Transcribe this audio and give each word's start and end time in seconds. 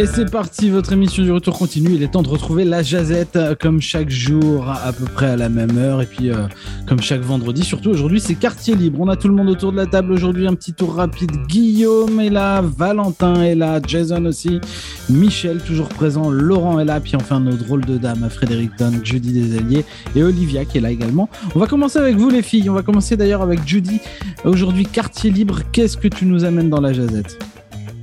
Et 0.00 0.06
c'est 0.06 0.30
parti, 0.30 0.70
votre 0.70 0.94
émission 0.94 1.22
du 1.22 1.30
retour 1.30 1.58
continue. 1.58 1.90
Il 1.92 2.02
est 2.02 2.12
temps 2.12 2.22
de 2.22 2.28
retrouver 2.28 2.64
la 2.64 2.82
jazette 2.82 3.36
euh, 3.36 3.54
comme 3.54 3.82
chaque 3.82 4.08
jour, 4.08 4.66
à 4.66 4.94
peu 4.94 5.04
près 5.04 5.26
à 5.26 5.36
la 5.36 5.50
même 5.50 5.76
heure. 5.76 6.00
Et 6.00 6.06
puis, 6.06 6.30
euh, 6.30 6.46
comme 6.88 7.02
chaque 7.02 7.20
vendredi, 7.20 7.62
surtout 7.62 7.90
aujourd'hui, 7.90 8.18
c'est 8.18 8.34
quartier 8.34 8.74
libre. 8.74 8.98
On 9.02 9.08
a 9.08 9.16
tout 9.16 9.28
le 9.28 9.34
monde 9.34 9.50
autour 9.50 9.72
de 9.72 9.76
la 9.76 9.84
table 9.84 10.12
aujourd'hui. 10.12 10.46
Un 10.46 10.54
petit 10.54 10.72
tour 10.72 10.94
rapide. 10.94 11.32
Guillaume 11.46 12.18
est 12.18 12.30
là, 12.30 12.62
Valentin 12.62 13.42
est 13.42 13.54
là, 13.54 13.78
Jason 13.86 14.24
aussi, 14.24 14.58
Michel 15.10 15.58
toujours 15.58 15.90
présent, 15.90 16.30
Laurent 16.30 16.80
est 16.80 16.86
là. 16.86 16.98
Puis 16.98 17.16
enfin, 17.16 17.38
nos 17.38 17.56
drôles 17.56 17.84
de 17.84 17.98
dames, 17.98 18.26
Frédéric 18.30 18.70
Don, 18.78 18.92
Judy 19.04 19.34
Desalliers 19.34 19.84
et 20.16 20.22
Olivia 20.22 20.64
qui 20.64 20.78
est 20.78 20.80
là 20.80 20.92
également. 20.92 21.28
On 21.54 21.58
va 21.58 21.66
commencer 21.66 21.98
avec 21.98 22.16
vous, 22.16 22.30
les 22.30 22.40
filles. 22.40 22.70
On 22.70 22.74
va 22.74 22.82
commencer 22.82 23.18
d'ailleurs 23.18 23.42
avec 23.42 23.68
Judy. 23.68 24.00
Aujourd'hui, 24.46 24.86
quartier 24.86 25.30
libre. 25.30 25.58
Qu'est-ce 25.72 25.98
que 25.98 26.08
tu 26.08 26.24
nous 26.24 26.46
amènes 26.46 26.70
dans 26.70 26.80
la 26.80 26.94
jazette? 26.94 27.49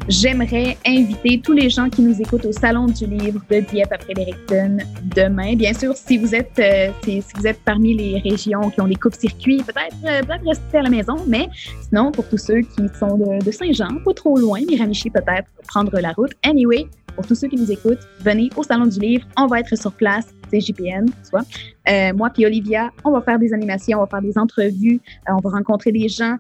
J'aimerais 0.08 0.78
inviter 0.86 1.42
tous 1.44 1.54
les 1.54 1.70
gens 1.70 1.90
qui 1.90 2.02
nous 2.02 2.20
écoutent 2.22 2.46
au 2.46 2.52
Salon 2.52 2.86
du 2.86 3.06
Livre 3.06 3.42
de 3.50 3.60
Dieppe 3.60 3.92
à 3.92 3.98
Fredericton 3.98 4.78
demain. 5.16 5.56
Bien 5.56 5.74
sûr, 5.74 5.96
si 5.96 6.18
vous 6.18 6.34
êtes, 6.34 6.58
euh, 6.60 6.92
si, 7.04 7.22
vous 7.36 7.48
êtes 7.48 7.60
parmi 7.64 7.94
les 7.94 8.20
régions 8.20 8.70
qui 8.70 8.82
ont 8.82 8.88
des 8.88 8.96
coupes-circuits, 8.96 9.64
peut-être 9.64 9.96
euh, 10.06 10.24
peut 10.24 10.48
rester 10.48 10.78
à 10.78 10.84
la 10.84 10.90
maison, 10.90 11.16
mais 11.28 11.48
sinon, 11.82 12.12
pour 12.12 12.28
tous 12.30 12.38
ceux 12.38 12.62
qui 12.62 12.88
sont 13.00 13.18
de, 13.18 13.52
Saint-Jean, 13.52 14.00
pas 14.04 14.14
trop 14.14 14.38
loin, 14.38 14.60
Miramichi 14.68 15.10
peut-être, 15.10 15.48
prendre 15.68 16.00
la 16.00 16.14
route. 16.14 16.32
Anyway, 16.44 16.88
pour 17.16 17.26
tous 17.26 17.36
ceux 17.36 17.48
qui 17.48 17.58
nous 17.58 17.72
écoutent, 17.72 18.08
venez 18.22 18.50
au 18.56 18.64
Salon 18.64 18.86
du 18.86 19.00
Livre. 19.00 19.28
On 19.38 19.48
va 19.48 19.60
être 19.60 19.76
sur 19.76 19.92
place. 19.92 20.28
C'est 20.50 20.62
JPN, 20.62 21.08
soit. 21.24 21.46
Euh, 21.90 22.14
moi 22.14 22.30
puis 22.30 22.46
Olivia, 22.46 22.90
on 23.04 23.12
va 23.12 23.22
faire 23.22 23.38
des 23.38 23.54
animations, 23.54 23.98
on 23.98 24.02
va 24.02 24.08
faire 24.08 24.22
des 24.22 24.38
entrevues, 24.38 25.02
on 25.28 25.42
va 25.42 25.50
rencontrer 25.50 25.92
des 25.92 26.08
gens, 26.08 26.38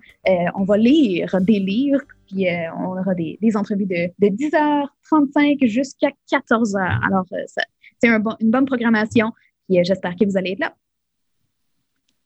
on 0.55 0.63
va 0.63 0.77
lire 0.77 1.35
des 1.41 1.59
livres 1.59 1.99
puis 2.27 2.47
euh, 2.47 2.73
on 2.77 2.97
aura 2.97 3.13
des, 3.15 3.37
entrevues 3.55 3.85
de, 3.85 4.11
10h35 4.21 5.65
jusqu'à 5.67 6.09
14h. 6.31 7.05
Alors, 7.05 7.25
euh, 7.33 7.37
c'est 7.47 8.07
une 8.07 8.51
bonne 8.51 8.65
programmation. 8.65 9.31
Puis 9.67 9.79
euh, 9.79 9.83
j'espère 9.83 10.15
que 10.15 10.25
vous 10.25 10.37
allez 10.37 10.51
être 10.51 10.59
là. 10.59 10.73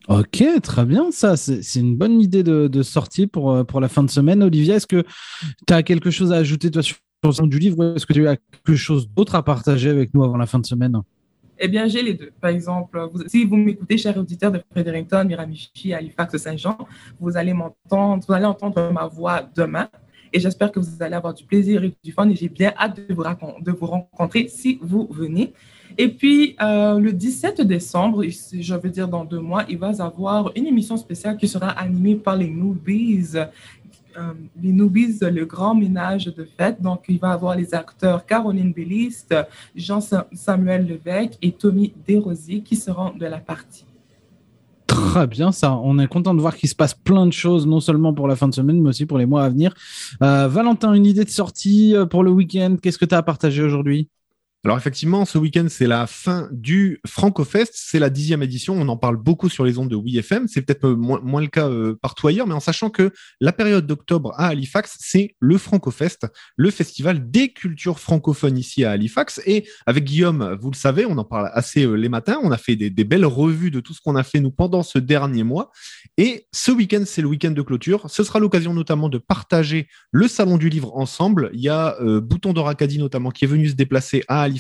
Ok, 0.08 0.44
très 0.64 0.86
bien, 0.86 1.12
ça, 1.12 1.38
c'est 1.38 1.80
une 1.80 1.96
bonne 1.96 2.20
idée 2.20 2.42
de, 2.42 2.82
sortie 2.82 3.28
pour, 3.28 3.64
pour 3.68 3.80
la 3.80 3.88
fin 3.88 4.04
de 4.04 4.10
semaine. 4.10 4.42
Olivia, 4.42 4.76
est-ce 4.76 4.88
que 4.88 5.04
tu 5.68 5.74
as 5.74 5.84
quelque 5.84 6.10
chose 6.10 6.32
à 6.32 6.38
ajouter 6.38 6.72
toi, 6.72 6.82
sur 6.82 6.98
le 7.24 7.48
du 7.48 7.60
livre 7.60 7.78
ou 7.78 7.96
est-ce 7.96 8.08
que 8.08 8.14
tu 8.14 8.28
as 8.28 8.36
quelque 8.36 8.76
chose 8.76 9.08
d'autre 9.08 9.36
à 9.36 9.44
partager 9.44 9.90
avec 9.90 10.16
nous 10.16 10.24
avant 10.24 10.38
la 10.38 10.48
fin 10.48 10.58
de 10.58 10.66
semaine? 10.66 11.00
Eh 11.64 11.68
bien, 11.68 11.88
j'ai 11.88 12.02
les 12.02 12.16
deux. 12.16 12.32
Par 12.42 12.50
exemple, 12.50 13.10
si 13.28 13.46
vous 13.46 13.56
m'écoutez, 13.56 13.98
cher 13.98 14.18
auditeur 14.18 14.52
de 14.52 14.62
Fredericton, 14.72 15.24
Miramichi, 15.24 15.94
Halifax, 15.94 16.36
Saint-Jean, 16.38 16.78
vous 17.20 17.38
allez 17.38 17.54
m'entendre, 17.54 18.24
vous 18.28 18.34
allez 18.34 18.46
entendre 18.46 18.92
ma 18.92 19.06
voix 19.06 19.44
demain. 19.56 19.88
Et 20.34 20.40
j'espère 20.40 20.72
que 20.72 20.80
vous 20.80 21.04
allez 21.04 21.16
avoir 21.16 21.34
du 21.34 21.44
plaisir 21.44 21.84
et 21.84 21.94
du 22.04 22.12
fun. 22.12 22.28
Et 22.30 22.36
j'ai 22.36 22.50
bien 22.50 22.74
hâte 22.80 23.00
de 23.08 23.14
vous, 23.72 23.86
rencontrer 23.86 24.48
si 24.48 24.80
vous 24.82 25.08
venez. 25.12 25.54
Et 25.98 26.08
puis, 26.08 26.56
euh, 26.62 27.00
le 27.00 27.12
17 27.12 27.62
décembre, 27.62 28.24
je 28.24 28.76
veux 28.76 28.90
dire 28.90 29.08
dans 29.08 29.26
deux 29.26 29.42
mois, 29.42 29.66
il 29.70 29.78
va 29.78 29.92
y 29.92 30.02
avoir 30.02 30.52
une 30.56 30.66
émission 30.66 30.98
spéciale 30.98 31.38
qui 31.38 31.48
sera 31.48 31.70
animée 31.70 32.16
par 32.16 32.38
les 32.38 32.48
Newbies. 32.48 33.34
Euh, 34.18 34.34
les 34.62 34.72
le 35.32 35.46
grand 35.46 35.76
ménage 35.76 36.26
de 36.26 36.48
fête. 36.58 36.82
Donc, 36.82 37.04
il 37.08 37.20
va 37.20 37.32
avoir 37.32 37.56
les 37.56 37.74
acteurs 37.74 38.26
Caroline 38.26 38.74
Belliste, 38.74 39.36
Jean-Samuel 39.76 40.88
Levesque 40.88 41.38
et 41.42 41.52
Tommy 41.52 41.94
Desrosiers 42.08 42.62
qui 42.62 42.76
seront 42.76 43.12
de 43.12 43.26
la 43.26 43.40
partie. 43.40 43.86
Très 44.88 45.28
bien, 45.28 45.52
ça. 45.52 45.74
On 45.84 46.00
est 46.00 46.08
content 46.08 46.34
de 46.34 46.42
voir 46.42 46.56
qu'il 46.56 46.68
se 46.68 46.76
passe 46.76 46.94
plein 46.94 47.26
de 47.26 47.34
choses, 47.34 47.66
non 47.66 47.80
seulement 47.80 48.14
pour 48.14 48.28
la 48.28 48.36
fin 48.36 48.48
de 48.48 48.54
semaine, 48.54 48.82
mais 48.82 48.90
aussi 48.90 49.06
pour 49.06 49.18
les 49.18 49.26
mois 49.26 49.44
à 49.44 49.50
venir. 49.50 49.74
Euh, 50.22 50.48
Valentin, 50.48 50.94
une 50.94 51.06
idée 51.06 51.24
de 51.24 51.30
sortie 51.30 51.96
euh, 51.96 52.06
pour 52.06 52.24
le 52.24 52.32
week-end 52.32 52.76
Qu'est-ce 52.82 52.98
que 52.98 53.06
tu 53.06 53.16
as 53.16 53.20
à 53.20 53.24
partager 53.24 53.64
aujourd'hui? 53.64 54.10
Alors 54.64 54.78
effectivement, 54.78 55.26
ce 55.26 55.40
week-end, 55.40 55.66
c'est 55.70 55.88
la 55.88 56.06
fin 56.06 56.48
du 56.52 57.02
FrancoFest. 57.08 57.72
C'est 57.74 57.98
la 57.98 58.12
dixième 58.12 58.44
édition. 58.44 58.76
On 58.76 58.88
en 58.90 58.98
parle 58.98 59.18
beaucoup 59.18 59.50
sur 59.50 59.66
les 59.66 59.80
ondes 59.80 59.90
de 59.90 59.96
WeFM. 59.96 60.48
C'est 60.48 60.62
peut-être 60.62 60.88
moins, 60.88 61.42
le 61.42 61.48
cas 61.48 61.68
euh, 61.68 61.98
partout 62.00 62.28
ailleurs, 62.28 62.46
mais 62.46 62.54
en 62.54 62.60
sachant 62.60 62.92
que 62.92 63.12
la 63.40 63.54
période 63.54 63.88
d'octobre 63.88 64.34
à 64.38 64.50
Halifax, 64.50 64.98
c'est 65.00 65.36
le 65.40 65.58
FrancoFest, 65.58 66.28
le 66.58 66.70
festival 66.70 67.32
des 67.32 67.54
cultures 67.54 68.00
francophones 68.00 68.56
ici 68.56 68.86
à 68.86 68.92
Halifax. 68.92 69.42
Et 69.48 69.68
avec 69.88 70.04
Guillaume, 70.04 70.56
vous 70.62 70.70
le 70.70 70.76
savez, 70.76 71.08
on 71.08 71.18
en 71.18 71.24
parle 71.26 71.50
assez 71.54 71.84
euh, 71.84 71.96
les 71.96 72.10
matins. 72.10 72.38
On 72.44 72.52
a 72.52 72.58
fait 72.60 72.76
des, 72.76 73.04
belles 73.04 73.26
revues 73.26 73.72
de 73.72 73.80
tout 73.80 73.96
ce 73.96 74.02
qu'on 74.02 74.16
a 74.16 74.22
fait 74.22 74.40
nous 74.40 74.52
pendant 74.52 74.84
ce 74.84 75.00
dernier 75.00 75.44
mois. 75.44 75.72
Et 76.18 76.46
ce 76.52 76.72
week-end, 76.72 77.02
c'est 77.08 77.24
le 77.24 77.28
week-end 77.28 77.52
de 77.52 77.64
clôture. 77.64 78.08
Ce 78.12 78.24
sera 78.24 78.38
l'occasion 78.38 78.76
notamment 78.76 79.10
de 79.10 79.18
partager 79.18 79.88
le 80.12 80.28
salon 80.28 80.60
du 80.60 80.70
livre 80.70 80.96
ensemble. 80.96 81.50
Il 81.54 81.62
y 81.62 81.70
a 81.70 82.00
euh, 82.00 82.22
Bouton 82.22 82.54
d'Oracadie 82.54 83.00
notamment 83.00 83.32
qui 83.32 83.46
est 83.46 83.48
venu 83.48 83.68
se 83.68 83.74
déplacer 83.74 84.24
à 84.28 84.44
Halifax 84.44 84.51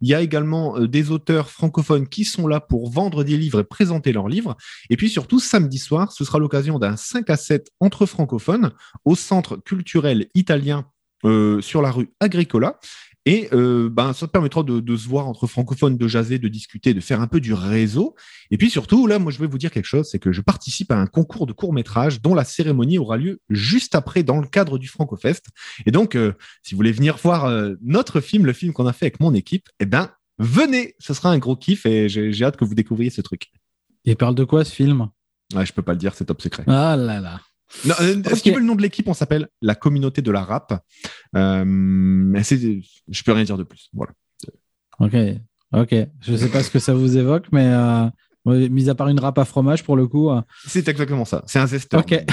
Il 0.00 0.08
y 0.08 0.14
a 0.14 0.20
également 0.20 0.78
euh, 0.78 0.88
des 0.88 1.10
auteurs 1.10 1.50
francophones 1.50 2.08
qui 2.08 2.24
sont 2.24 2.46
là 2.46 2.60
pour 2.60 2.90
vendre 2.90 3.24
des 3.24 3.36
livres 3.36 3.60
et 3.60 3.64
présenter 3.64 4.12
leurs 4.12 4.28
livres. 4.28 4.56
Et 4.90 4.96
puis 4.96 5.08
surtout, 5.08 5.40
samedi 5.40 5.78
soir, 5.78 6.12
ce 6.12 6.24
sera 6.24 6.38
l'occasion 6.38 6.78
d'un 6.78 6.96
5 6.96 7.28
à 7.30 7.36
7 7.36 7.68
entre 7.80 8.06
francophones 8.06 8.72
au 9.04 9.14
centre 9.14 9.56
culturel 9.56 10.28
italien 10.34 10.86
euh, 11.24 11.60
sur 11.60 11.82
la 11.82 11.90
rue 11.90 12.10
Agricola. 12.20 12.78
Et 13.24 13.48
euh, 13.52 13.88
ben, 13.88 14.12
ça 14.12 14.26
permettra 14.26 14.62
de, 14.64 14.96
se 14.96 15.08
voir 15.08 15.28
entre 15.28 15.46
francophones, 15.46 15.96
de 15.96 16.08
jaser, 16.08 16.38
de 16.38 16.48
discuter, 16.48 16.92
de 16.92 17.00
faire 17.00 17.20
un 17.20 17.28
peu 17.28 17.40
du 17.40 17.52
réseau. 17.54 18.16
Et 18.50 18.56
puis 18.56 18.68
surtout, 18.68 19.06
là, 19.06 19.18
moi, 19.18 19.30
je 19.30 19.38
vais 19.38 19.46
vous 19.46 19.58
dire 19.58 19.70
quelque 19.70 19.86
chose, 19.86 20.08
c'est 20.10 20.18
que 20.18 20.32
je 20.32 20.40
participe 20.40 20.90
à 20.90 20.96
un 20.96 21.06
concours 21.06 21.46
de 21.46 21.52
court 21.52 21.72
métrage 21.72 22.20
dont 22.20 22.34
la 22.34 22.44
cérémonie 22.44 22.98
aura 22.98 23.16
lieu 23.16 23.40
juste 23.48 23.94
après 23.94 24.24
dans 24.24 24.40
le 24.40 24.46
cadre 24.46 24.76
du 24.76 24.88
FrancoFest. 24.88 25.42
Et 25.86 25.92
donc, 25.92 26.16
euh, 26.16 26.32
si 26.62 26.74
vous 26.74 26.78
voulez 26.78 26.92
venir 26.92 27.16
voir 27.16 27.44
euh, 27.44 27.74
notre 27.80 28.20
film, 28.20 28.44
le 28.44 28.52
film 28.52 28.72
qu'on 28.72 28.86
a 28.86 28.92
fait 28.92 29.06
avec 29.06 29.20
mon 29.20 29.34
équipe, 29.34 29.68
eh 29.78 29.86
ben, 29.86 30.10
venez, 30.38 30.94
ce 30.98 31.14
sera 31.14 31.30
un 31.30 31.38
gros 31.38 31.56
kiff 31.56 31.86
et 31.86 32.08
j'ai 32.08 32.44
hâte 32.44 32.56
que 32.56 32.64
vous 32.64 32.74
découvriez 32.74 33.10
ce 33.10 33.20
truc. 33.20 33.52
Et 34.04 34.16
parle 34.16 34.34
de 34.34 34.44
quoi 34.44 34.64
ce 34.64 34.74
film? 34.74 35.08
Ouais, 35.54 35.64
je 35.64 35.72
peux 35.72 35.82
pas 35.82 35.92
le 35.92 35.98
dire, 35.98 36.14
c'est 36.14 36.24
top 36.24 36.42
secret. 36.42 36.64
Ah 36.66 36.96
là 36.96 37.20
là. 37.20 37.40
Non, 37.84 37.94
euh, 38.00 38.22
ce 38.34 38.50
le 38.50 38.64
nom 38.64 38.74
de 38.74 38.82
l'équipe, 38.82 39.08
on 39.08 39.14
s'appelle 39.14 39.48
la 39.60 39.74
communauté 39.74 40.22
de 40.22 40.30
la 40.30 40.42
rap. 40.42 40.84
Euh, 41.36 41.64
je 41.64 43.22
peux 43.22 43.32
rien 43.32 43.44
dire 43.44 43.58
de 43.58 43.64
plus. 43.64 43.88
Voilà. 43.92 44.12
Ok, 45.00 45.14
ok. 45.72 45.94
Je 46.20 46.36
sais 46.36 46.48
pas 46.48 46.62
ce 46.62 46.70
que 46.70 46.78
ça 46.78 46.94
vous 46.94 47.16
évoque, 47.16 47.46
mais 47.50 47.66
euh, 47.66 48.08
mis 48.46 48.88
à 48.88 48.94
part 48.94 49.08
une 49.08 49.18
rap 49.18 49.38
à 49.38 49.44
fromage 49.44 49.82
pour 49.82 49.96
le 49.96 50.06
coup. 50.06 50.30
Euh. 50.30 50.42
C'est 50.66 50.86
exactement 50.88 51.24
ça. 51.24 51.42
C'est 51.46 51.58
un 51.58 51.66
zesteur. 51.66 52.00
Ok. 52.00 52.24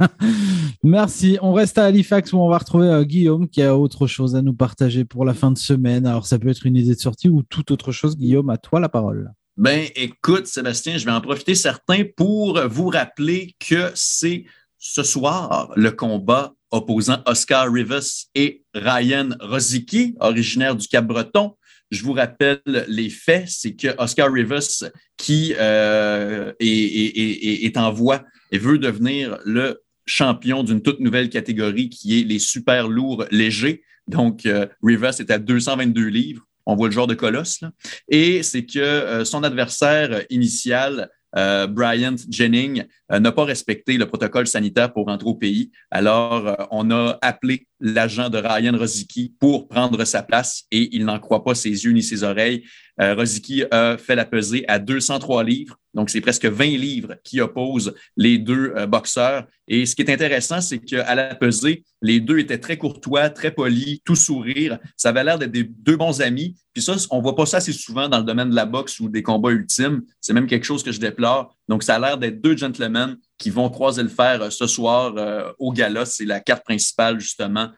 Merci. 0.82 1.38
On 1.42 1.52
reste 1.52 1.76
à 1.78 1.84
Halifax 1.84 2.32
où 2.32 2.38
on 2.38 2.48
va 2.48 2.58
retrouver 2.58 3.04
Guillaume 3.04 3.48
qui 3.48 3.62
a 3.62 3.76
autre 3.76 4.06
chose 4.06 4.34
à 4.34 4.42
nous 4.42 4.54
partager 4.54 5.04
pour 5.04 5.24
la 5.24 5.34
fin 5.34 5.50
de 5.50 5.58
semaine. 5.58 6.06
Alors 6.06 6.26
ça 6.26 6.38
peut 6.38 6.48
être 6.48 6.64
une 6.64 6.76
idée 6.76 6.94
de 6.94 7.00
sortie 7.00 7.28
ou 7.28 7.42
toute 7.42 7.70
autre 7.70 7.92
chose. 7.92 8.16
Guillaume, 8.16 8.50
à 8.50 8.56
toi 8.56 8.80
la 8.80 8.88
parole. 8.88 9.32
Ben, 9.56 9.88
écoute, 9.94 10.46
Sébastien, 10.46 10.96
je 10.96 11.04
vais 11.04 11.10
en 11.10 11.20
profiter 11.20 11.54
certains 11.54 12.04
pour 12.16 12.58
vous 12.68 12.88
rappeler 12.88 13.56
que 13.58 13.90
c'est 13.94 14.44
ce 14.80 15.02
soir 15.02 15.70
le 15.76 15.90
combat 15.92 16.54
opposant 16.70 17.22
Oscar 17.26 17.70
Rivas 17.70 18.26
et 18.34 18.64
Ryan 18.74 19.28
Rosicky, 19.40 20.16
originaire 20.20 20.74
du 20.74 20.88
Cap-Breton. 20.88 21.54
Je 21.90 22.02
vous 22.02 22.12
rappelle 22.12 22.62
les 22.88 23.10
faits, 23.10 23.48
c'est 23.48 23.74
que 23.74 23.88
Oscar 23.98 24.32
Rivas, 24.32 24.84
qui 25.16 25.54
euh, 25.58 26.52
est, 26.60 27.76
en 27.76 27.92
voie 27.92 28.24
et 28.52 28.58
veut 28.58 28.78
devenir 28.78 29.38
le 29.44 29.82
champion 30.06 30.62
d'une 30.62 30.82
toute 30.82 31.00
nouvelle 31.00 31.28
catégorie 31.28 31.90
qui 31.90 32.20
est 32.20 32.24
les 32.24 32.38
super 32.38 32.88
lourds 32.88 33.24
légers. 33.30 33.82
Donc, 34.06 34.46
euh, 34.46 34.66
Rivas 34.82 35.16
est 35.20 35.30
à 35.30 35.38
222 35.38 36.06
livres. 36.06 36.46
On 36.64 36.74
voit 36.74 36.88
le 36.88 36.94
genre 36.94 37.06
de 37.06 37.14
colosse. 37.14 37.60
Là. 37.60 37.72
Et 38.08 38.42
c'est 38.42 38.64
que 38.64 38.78
euh, 38.78 39.24
son 39.24 39.42
adversaire 39.42 40.22
initial, 40.30 41.10
euh, 41.36 41.66
Bryant 41.66 42.16
Jennings 42.28 42.84
euh, 43.12 43.20
n'a 43.20 43.32
pas 43.32 43.44
respecté 43.44 43.96
le 43.96 44.06
protocole 44.06 44.46
sanitaire 44.46 44.92
pour 44.92 45.06
rentrer 45.06 45.28
au 45.28 45.34
pays. 45.34 45.70
Alors, 45.90 46.46
euh, 46.46 46.54
on 46.70 46.90
a 46.90 47.18
appelé 47.22 47.66
l'agent 47.78 48.28
de 48.28 48.38
Ryan 48.38 48.76
Rosicky 48.76 49.34
pour 49.38 49.68
prendre 49.68 50.04
sa 50.04 50.22
place 50.22 50.64
et 50.70 50.94
il 50.94 51.04
n'en 51.04 51.18
croit 51.18 51.44
pas 51.44 51.54
ses 51.54 51.70
yeux 51.70 51.92
ni 51.92 52.02
ses 52.02 52.22
oreilles. 52.24 52.64
Euh, 53.00 53.14
Rosicky 53.14 53.64
a 53.70 53.96
fait 53.96 54.14
la 54.14 54.24
pesée 54.24 54.64
à 54.68 54.78
203 54.78 55.42
livres, 55.44 55.76
donc 55.94 56.10
c'est 56.10 56.20
presque 56.20 56.44
20 56.44 56.64
livres 56.76 57.16
qui 57.24 57.40
opposent 57.40 57.94
les 58.16 58.38
deux 58.38 58.72
euh, 58.76 58.86
boxeurs. 58.86 59.46
Et 59.66 59.86
ce 59.86 59.96
qui 59.96 60.02
est 60.02 60.12
intéressant, 60.12 60.60
c'est 60.60 60.78
qu'à 60.78 61.14
la 61.14 61.34
pesée, 61.34 61.84
les 62.02 62.20
deux 62.20 62.38
étaient 62.38 62.58
très 62.58 62.76
courtois, 62.76 63.30
très 63.30 63.52
polis, 63.52 64.00
tout 64.04 64.16
sourire. 64.16 64.78
Ça 64.96 65.08
avait 65.08 65.24
l'air 65.24 65.38
d'être 65.38 65.52
deux 65.82 65.96
bons 65.96 66.20
amis. 66.20 66.56
Puis 66.72 66.82
ça, 66.82 66.94
on 67.10 67.20
voit 67.20 67.34
pas 67.34 67.46
ça 67.46 67.56
assez 67.56 67.72
souvent 67.72 68.08
dans 68.08 68.18
le 68.18 68.24
domaine 68.24 68.50
de 68.50 68.54
la 68.54 68.66
boxe 68.66 69.00
ou 69.00 69.08
des 69.08 69.22
combats 69.22 69.50
ultimes. 69.50 70.02
C'est 70.20 70.32
même 70.32 70.46
quelque 70.46 70.64
chose 70.64 70.82
que 70.82 70.92
je 70.92 71.00
déplore. 71.00 71.56
Donc, 71.68 71.82
ça 71.82 71.96
a 71.96 71.98
l'air 71.98 72.18
d'être 72.18 72.40
deux 72.40 72.56
gentlemen 72.56 73.16
qui 73.38 73.50
vont 73.50 73.70
croiser 73.70 74.02
le 74.02 74.08
fer 74.08 74.42
euh, 74.42 74.50
ce 74.50 74.66
soir 74.66 75.14
euh, 75.16 75.50
au 75.58 75.72
gala. 75.72 76.04
C'est 76.04 76.24
la 76.24 76.40
carte 76.40 76.64
principale, 76.64 77.18
justement, 77.18 77.70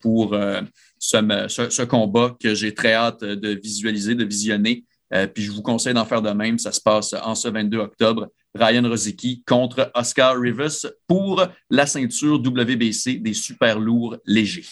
pour 0.00 0.34
ce, 1.00 1.82
combat 1.82 2.36
que 2.40 2.54
j'ai 2.54 2.74
très 2.74 2.92
hâte 2.92 3.24
de 3.24 3.58
visualiser, 3.60 4.14
de 4.14 4.24
visionner. 4.24 4.84
puis 5.34 5.42
je 5.42 5.50
vous 5.50 5.62
conseille 5.62 5.94
d'en 5.94 6.04
faire 6.04 6.22
de 6.22 6.30
même. 6.30 6.58
Ça 6.58 6.70
se 6.72 6.80
passe 6.80 7.14
en 7.24 7.34
ce 7.34 7.48
22 7.48 7.78
octobre. 7.78 8.28
Ryan 8.54 8.88
Rosicky 8.88 9.42
contre 9.46 9.90
Oscar 9.94 10.38
Rivers 10.38 10.86
pour 11.06 11.44
la 11.70 11.86
ceinture 11.86 12.34
WBC 12.40 13.14
des 13.20 13.32
super 13.34 13.78
lourds 13.78 14.16
légers. 14.26 14.66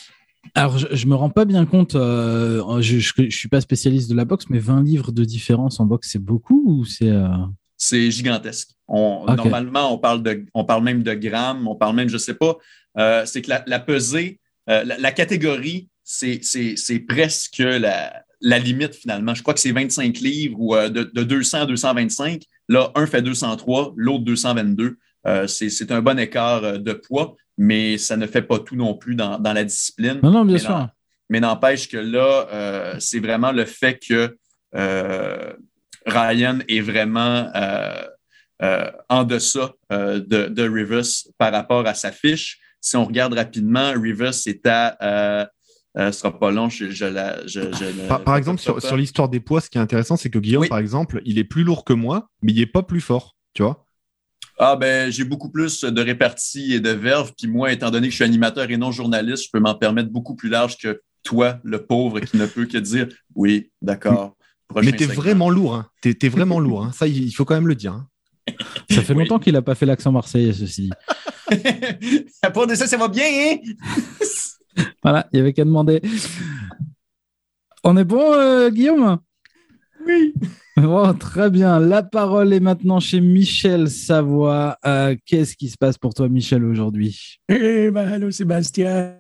Alors, 0.54 0.78
je, 0.78 0.86
je 0.92 1.06
me 1.06 1.14
rends 1.14 1.30
pas 1.30 1.44
bien 1.44 1.64
compte, 1.66 1.94
euh, 1.94 2.80
je, 2.80 2.98
je 2.98 3.30
suis 3.36 3.48
pas 3.48 3.60
spécialiste 3.60 4.08
de 4.10 4.14
la 4.16 4.24
boxe, 4.24 4.46
mais 4.50 4.58
20 4.58 4.82
livres 4.82 5.12
de 5.12 5.24
différence 5.24 5.78
en 5.80 5.84
boxe, 5.86 6.08
c'est 6.12 6.22
beaucoup 6.22 6.62
ou 6.66 6.84
c'est. 6.84 7.10
euh, 7.10 7.28
C'est 7.76 8.10
gigantesque. 8.10 8.70
On. 8.88 9.26
Normalement, 9.36 9.92
on 9.94 9.98
parle, 9.98 10.22
de, 10.22 10.44
on 10.54 10.64
parle 10.64 10.82
même 10.84 11.02
de 11.02 11.12
grammes, 11.14 11.68
on 11.68 11.76
parle 11.76 11.94
même, 11.96 12.08
je 12.08 12.16
sais 12.18 12.34
pas, 12.34 12.56
euh, 12.98 13.22
c'est 13.26 13.42
que 13.42 13.50
la, 13.50 13.62
la 13.66 13.78
pesée, 13.78 14.40
euh, 14.70 14.84
la, 14.84 14.96
la 14.98 15.12
catégorie, 15.12 15.88
c'est 16.08 16.98
presque 17.06 17.58
la, 17.58 18.22
la 18.40 18.58
limite 18.58 18.94
finalement. 18.94 19.34
Je 19.34 19.42
crois 19.42 19.54
que 19.54 19.60
c'est 19.60 19.72
25 19.72 20.18
livres 20.18 20.56
ou 20.58 20.74
euh, 20.74 20.88
de, 20.88 21.04
de 21.04 21.22
200 21.22 21.62
à 21.62 21.66
225. 21.66 22.42
Là, 22.68 22.90
un 22.94 23.06
fait 23.06 23.22
203, 23.22 23.94
l'autre 23.96 24.24
222. 24.24 24.96
Euh, 25.26 25.46
c'est 25.46 25.92
un 25.92 26.00
bon 26.00 26.18
écart 26.18 26.64
euh, 26.64 26.78
de 26.78 26.92
poids, 26.92 27.36
mais 27.56 27.98
ça 27.98 28.16
ne 28.16 28.26
fait 28.26 28.42
pas 28.42 28.58
tout 28.58 28.76
non 28.76 28.94
plus 28.94 29.14
dans, 29.14 29.38
dans 29.38 29.52
la 29.52 29.64
discipline. 29.64 30.20
Non, 30.22 30.30
non, 30.30 30.44
bien 30.44 30.54
Mais 30.54 30.60
sûr. 30.60 30.88
Mais 31.28 31.40
n'empêche 31.40 31.88
que 31.88 31.98
là, 31.98 32.48
euh, 32.52 32.96
c'est 33.00 33.20
vraiment 33.20 33.52
le 33.52 33.66
fait 33.66 33.98
que 33.98 34.36
Ryan 36.06 36.58
est 36.68 36.80
vraiment 36.80 37.50
en 39.10 39.24
deçà 39.24 39.72
de, 39.90 40.46
de 40.46 40.68
Rivers 40.68 41.04
par 41.36 41.52
rapport 41.52 41.86
à 41.86 41.94
sa 41.94 42.12
fiche. 42.12 42.58
Si 42.80 42.96
on 42.96 43.04
regarde 43.04 43.34
rapidement, 43.34 43.92
Rivers 43.92 44.34
est 44.46 44.66
à. 44.66 45.50
Euh, 45.98 46.02
euh, 46.02 46.12
ce 46.12 46.20
sera 46.20 46.38
pas 46.38 46.50
long, 46.50 46.68
je, 46.68 46.90
je 46.90 47.04
la. 47.04 47.44
Je, 47.46 47.60
je 47.72 48.06
Par, 48.08 48.22
par 48.22 48.36
exemple, 48.36 48.60
sur, 48.60 48.80
sur 48.80 48.96
l'histoire 48.96 49.28
des 49.28 49.40
poids, 49.40 49.60
ce 49.60 49.68
qui 49.68 49.78
est 49.78 49.80
intéressant, 49.80 50.16
c'est 50.16 50.30
que 50.30 50.38
Guillaume, 50.38 50.62
Oui. 50.62 50.68
par 50.68 50.78
exemple, 50.78 51.20
il 51.24 51.38
est 51.38 51.44
plus 51.44 51.64
lourd 51.64 51.84
que 51.84 51.92
moi, 51.92 52.30
mais 52.42 52.52
il 52.52 52.60
est 52.60 52.66
pas 52.66 52.82
plus 52.82 53.00
fort, 53.00 53.36
tu 53.54 53.62
vois. 53.62 53.84
Ah, 54.60 54.74
ben, 54.76 55.10
j'ai 55.10 55.24
beaucoup 55.24 55.50
plus 55.50 55.84
de 55.84 56.00
répartie 56.02 56.74
et 56.74 56.80
de 56.80 56.90
verve. 56.90 57.32
Puis 57.38 57.46
moi, 57.48 57.72
étant 57.72 57.90
donné 57.90 58.08
que 58.08 58.10
je 58.10 58.16
suis 58.16 58.24
animateur 58.24 58.68
et 58.70 58.76
non 58.76 58.90
journaliste, 58.92 59.44
je 59.44 59.48
peux 59.52 59.60
m'en 59.60 59.74
permettre 59.74 60.10
beaucoup 60.10 60.34
plus 60.34 60.48
large 60.48 60.76
que 60.78 61.00
toi, 61.22 61.58
le 61.62 61.84
pauvre, 61.84 62.20
qui 62.20 62.36
ne 62.36 62.46
peut 62.46 62.66
que 62.66 62.78
dire 62.78 63.08
oui, 63.34 63.70
d'accord. 63.82 64.36
mais 64.74 64.90
t'es 64.92 65.04
segment. 65.06 65.14
vraiment 65.14 65.50
lourd, 65.50 65.74
hein. 65.74 65.86
T'es 66.00 66.14
t'es 66.14 66.28
vraiment 66.28 66.58
lourd, 66.60 66.84
hein. 66.84 66.92
Ça, 66.92 67.06
il 67.06 67.30
faut 67.32 67.44
quand 67.44 67.54
même 67.54 67.68
le 67.68 67.74
dire. 67.76 67.92
hein. 67.92 68.08
Ça 68.90 69.02
fait 69.02 69.12
Oui. 69.14 69.20
longtemps 69.24 69.38
qu'il 69.38 69.54
a 69.56 69.62
pas 69.62 69.74
fait 69.74 69.86
l'accent 69.86 70.10
marseillais, 70.10 70.52
ceci. 70.52 70.90
à 72.42 72.50
part 72.50 72.66
de 72.66 72.74
ça, 72.74 72.86
ça 72.86 72.96
va 72.96 73.08
bien, 73.08 73.24
hein? 73.26 73.56
Voilà, 75.02 75.28
il 75.32 75.38
y 75.38 75.40
avait 75.40 75.52
qu'à 75.52 75.64
demander. 75.64 76.02
On 77.84 77.96
est 77.96 78.04
bon, 78.04 78.32
euh, 78.32 78.70
Guillaume? 78.70 79.18
Oui. 80.06 80.34
Bon, 80.76 81.12
très 81.14 81.50
bien. 81.50 81.80
La 81.80 82.02
parole 82.02 82.52
est 82.52 82.60
maintenant 82.60 83.00
chez 83.00 83.20
Michel 83.20 83.88
Savoie. 83.88 84.78
Euh, 84.86 85.16
Qu'est-ce 85.26 85.56
qui 85.56 85.68
se 85.68 85.76
passe 85.76 85.98
pour 85.98 86.14
toi, 86.14 86.28
Michel, 86.28 86.64
aujourd'hui? 86.64 87.40
Eh 87.48 87.90
ben, 87.90 88.12
allô 88.12 88.30
Sébastien. 88.30 89.16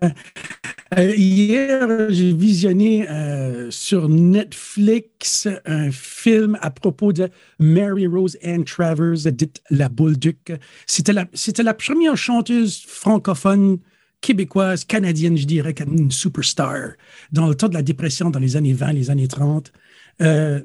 Euh, 0.96 1.14
hier, 1.14 2.10
j'ai 2.10 2.32
visionné 2.32 3.06
sur 3.70 4.08
Netflix 4.08 5.46
un 5.66 5.90
film 5.90 6.56
à 6.60 6.70
propos 6.70 7.12
de 7.12 7.28
Mary 7.58 8.06
Rose 8.06 8.38
Ann 8.42 8.64
Travers, 8.64 9.30
dite 9.32 9.60
la 9.70 9.88
Bolduc. 9.88 10.52
C'était 10.86 11.12
la, 11.12 11.26
c'était 11.34 11.62
la 11.62 11.74
première 11.74 12.16
chanteuse 12.16 12.82
francophone 12.86 13.78
québécoise, 14.20 14.84
canadienne, 14.84 15.36
je 15.36 15.46
dirais, 15.46 15.74
une 15.86 16.10
superstar 16.10 16.92
dans 17.32 17.46
le 17.48 17.54
temps 17.54 17.68
de 17.68 17.74
la 17.74 17.82
dépression 17.82 18.30
dans 18.30 18.40
les 18.40 18.56
années 18.56 18.72
20, 18.72 18.92
les 18.92 19.10
années 19.10 19.28
30. 19.28 19.72
Euh, 20.22 20.60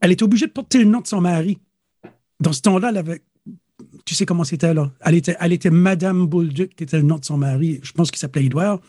elle 0.00 0.12
était 0.12 0.22
obligée 0.22 0.46
de 0.46 0.52
porter 0.52 0.78
le 0.78 0.84
nom 0.84 1.00
de 1.00 1.06
son 1.06 1.20
mari. 1.20 1.58
Dans 2.40 2.52
ce 2.52 2.62
temps-là, 2.62 2.88
elle 2.90 2.96
avait 2.96 3.22
tu 4.04 4.14
sais 4.14 4.26
comment 4.26 4.44
c'était 4.44 4.74
là? 4.74 4.90
Elle 5.00 5.14
était, 5.14 5.36
elle 5.40 5.52
était 5.52 5.70
Madame 5.70 6.26
Bolduc, 6.26 6.74
qui 6.74 6.84
était 6.84 6.96
le 6.96 7.02
nom 7.02 7.18
de 7.18 7.24
son 7.24 7.36
mari. 7.36 7.80
Je 7.82 7.92
pense 7.92 8.10
qu'il 8.10 8.18
s'appelait 8.18 8.44
Édouard. 8.44 8.80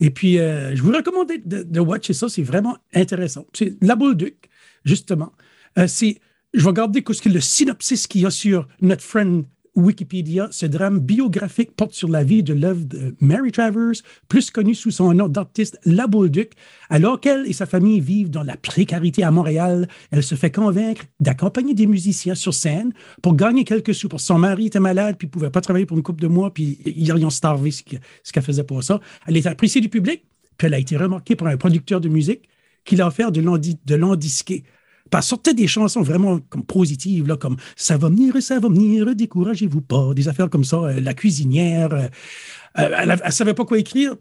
Et 0.00 0.10
puis, 0.10 0.38
euh, 0.38 0.74
je 0.74 0.82
vous 0.82 0.92
recommande 0.92 1.28
de, 1.44 1.62
de 1.62 1.80
watcher 1.80 2.12
ça. 2.12 2.28
C'est 2.28 2.42
vraiment 2.42 2.76
intéressant. 2.94 3.46
C'est 3.52 3.76
La 3.80 3.96
Bolduc, 3.96 4.48
justement. 4.84 5.32
Euh, 5.78 5.86
c'est, 5.86 6.20
je 6.54 6.62
vais 6.62 6.68
regarder 6.68 7.02
le 7.26 7.40
synopsis 7.40 8.06
qu'il 8.06 8.22
y 8.22 8.26
a 8.26 8.30
sur 8.30 8.68
notre 8.80 9.02
friend 9.02 9.44
Wikipédia. 9.74 10.48
Ce 10.50 10.66
drame 10.66 10.98
biographique 10.98 11.74
porte 11.74 11.92
sur 11.92 12.08
la 12.08 12.24
vie 12.24 12.42
de 12.42 12.54
l'œuvre 12.54 12.84
de 12.84 13.14
Mary 13.20 13.52
Travers, 13.52 13.92
plus 14.28 14.50
connue 14.50 14.74
sous 14.74 14.90
son 14.90 15.14
nom 15.14 15.28
d'artiste 15.28 15.78
La 15.84 16.06
Bolduc. 16.06 16.52
Alors 16.90 17.20
qu'elle 17.20 17.46
et 17.46 17.52
sa 17.52 17.66
famille 17.66 18.00
vivent 18.00 18.30
dans 18.30 18.42
la 18.42 18.56
précarité 18.56 19.22
à 19.22 19.30
Montréal, 19.30 19.88
elle 20.10 20.22
se 20.22 20.34
fait 20.34 20.50
convaincre 20.50 21.04
d'accompagner 21.20 21.74
des 21.74 21.86
musiciens 21.86 22.34
sur 22.34 22.54
scène 22.54 22.92
pour 23.22 23.36
gagner 23.36 23.64
quelques 23.64 23.94
sous. 23.94 24.08
Son 24.16 24.38
mari 24.38 24.66
était 24.66 24.80
malade, 24.80 25.16
puis 25.18 25.28
il 25.28 25.30
pouvait 25.30 25.50
pas 25.50 25.60
travailler 25.60 25.86
pour 25.86 25.96
une 25.96 26.02
couple 26.02 26.22
de 26.22 26.28
mois, 26.28 26.52
puis 26.52 26.78
ils 26.84 27.12
ont 27.12 27.30
starvé 27.30 27.70
ce 27.70 27.82
que- 27.82 27.96
ce 28.22 28.32
qu'elle 28.32 28.42
faisait 28.42 28.64
pour 28.64 28.82
ça. 28.82 29.00
Elle 29.26 29.36
est 29.36 29.46
appréciée 29.46 29.80
du 29.80 29.88
public, 29.88 30.24
puis 30.56 30.66
elle 30.66 30.74
a 30.74 30.78
été 30.78 30.96
remarquée 30.96 31.36
par 31.36 31.48
un 31.48 31.56
producteur 31.56 32.00
de 32.00 32.08
musique 32.08 32.48
qui 32.84 32.96
l'a 32.96 33.06
offert 33.06 33.30
de 33.30 33.94
l'endisquer. 33.94 34.64
Puis 35.10 35.18
elle 35.18 35.22
sortait 35.22 35.54
des 35.54 35.66
chansons 35.66 36.02
vraiment 36.02 36.38
comme 36.50 36.64
positives, 36.64 37.26
là, 37.26 37.36
comme 37.36 37.56
Ça 37.76 37.96
va 37.96 38.08
venir, 38.08 38.40
ça 38.42 38.58
va 38.58 38.68
venir, 38.68 39.14
découragez-vous 39.14 39.80
pas, 39.80 40.12
des 40.14 40.28
affaires 40.28 40.50
comme 40.50 40.64
ça, 40.64 40.76
euh, 40.76 41.00
La 41.00 41.14
cuisinière. 41.14 41.92
euh, 41.92 42.08
euh, 42.78 42.90
elle, 42.98 43.20
ne 43.24 43.30
savait 43.30 43.54
pas 43.54 43.64
quoi 43.64 43.78
écrire. 43.78 44.14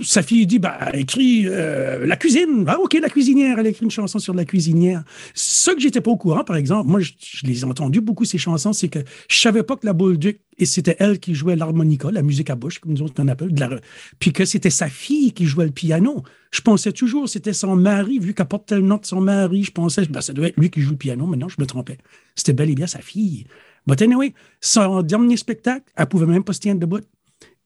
Sa 0.00 0.22
fille 0.22 0.46
dit 0.46 0.58
bah, 0.60 0.90
écrit 0.94 1.46
euh, 1.46 2.06
la 2.06 2.16
cuisine. 2.16 2.64
Ah, 2.68 2.78
OK, 2.78 2.96
la 3.00 3.08
cuisinière. 3.08 3.58
Elle 3.58 3.66
écrit 3.66 3.84
une 3.84 3.90
chanson 3.90 4.18
sur 4.18 4.32
la 4.32 4.44
cuisinière. 4.44 5.02
Ce 5.34 5.72
que 5.72 5.80
j'étais 5.80 6.00
pas 6.00 6.10
au 6.10 6.16
courant, 6.16 6.44
par 6.44 6.56
exemple, 6.56 6.88
moi, 6.88 7.00
je, 7.00 7.12
les 7.44 7.60
ai 7.60 7.64
entendues 7.64 8.00
beaucoup, 8.00 8.24
ces 8.24 8.38
chansons, 8.38 8.72
c'est 8.72 8.88
que 8.88 9.00
je 9.28 9.40
savais 9.40 9.62
pas 9.64 9.76
que 9.76 9.86
la 9.86 9.92
Bolduc, 9.92 10.40
et 10.56 10.66
c'était 10.66 10.96
elle 11.00 11.18
qui 11.18 11.34
jouait 11.34 11.56
l'harmonica, 11.56 12.10
la 12.10 12.22
musique 12.22 12.50
à 12.50 12.54
bouche, 12.54 12.78
comme 12.78 12.92
nous 12.92 13.06
on 13.18 13.28
appelle, 13.28 13.52
de 13.52 13.60
la- 13.60 13.80
puis 14.18 14.32
que 14.32 14.44
c'était 14.44 14.70
sa 14.70 14.88
fille 14.88 15.32
qui 15.32 15.46
jouait 15.46 15.66
le 15.66 15.72
piano. 15.72 16.22
Je 16.50 16.60
pensais 16.60 16.92
toujours 16.92 17.28
c'était 17.28 17.52
son 17.52 17.74
mari, 17.76 18.18
vu 18.18 18.34
qu'elle 18.34 18.46
portait 18.46 18.76
le 18.76 18.82
nom 18.82 18.96
de 18.98 19.06
son 19.06 19.20
mari. 19.20 19.64
Je 19.64 19.72
pensais, 19.72 20.06
ben, 20.06 20.20
ça 20.20 20.32
devait 20.32 20.48
être 20.48 20.58
lui 20.58 20.70
qui 20.70 20.80
joue 20.80 20.92
le 20.92 20.96
piano. 20.96 21.26
Maintenant, 21.26 21.48
je 21.48 21.56
me 21.58 21.66
trompais. 21.66 21.98
C'était 22.36 22.52
bel 22.52 22.70
et 22.70 22.74
bien 22.74 22.86
sa 22.86 23.00
fille. 23.00 23.46
But 23.86 24.00
anyway, 24.02 24.34
son 24.60 25.02
dernier 25.02 25.36
spectacle, 25.36 25.84
elle 25.96 26.06
pouvait 26.06 26.26
même 26.26 26.44
pas 26.44 26.52
se 26.52 26.60
tenir 26.60 26.76
debout. 26.76 27.00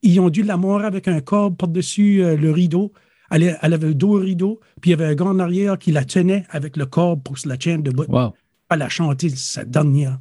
Ils 0.03 0.19
ont 0.19 0.29
dû 0.29 0.43
l'amorer 0.43 0.85
avec 0.85 1.07
un 1.07 1.21
corps 1.21 1.55
par-dessus 1.55 2.23
euh, 2.23 2.35
le 2.35 2.51
rideau. 2.51 2.91
Elle, 3.31 3.57
elle 3.61 3.73
avait 3.73 3.87
le 3.87 3.95
dos 3.95 4.17
au 4.17 4.19
rideau, 4.19 4.59
puis 4.79 4.91
il 4.91 4.91
y 4.91 4.93
avait 4.93 5.05
un 5.05 5.15
gars 5.15 5.25
en 5.25 5.39
arrière 5.39 5.79
qui 5.79 5.91
la 5.91 6.05
tenait 6.05 6.45
avec 6.49 6.77
le 6.77 6.85
corps 6.85 7.19
pour 7.19 7.39
se 7.39 7.47
la 7.47 7.57
tienne 7.57 7.81
debout. 7.81 8.05
Wow. 8.07 8.33
Elle 8.69 8.81
a 8.81 8.89
chanté 8.89 9.29
sa 9.29 9.65
dernière. 9.65 10.19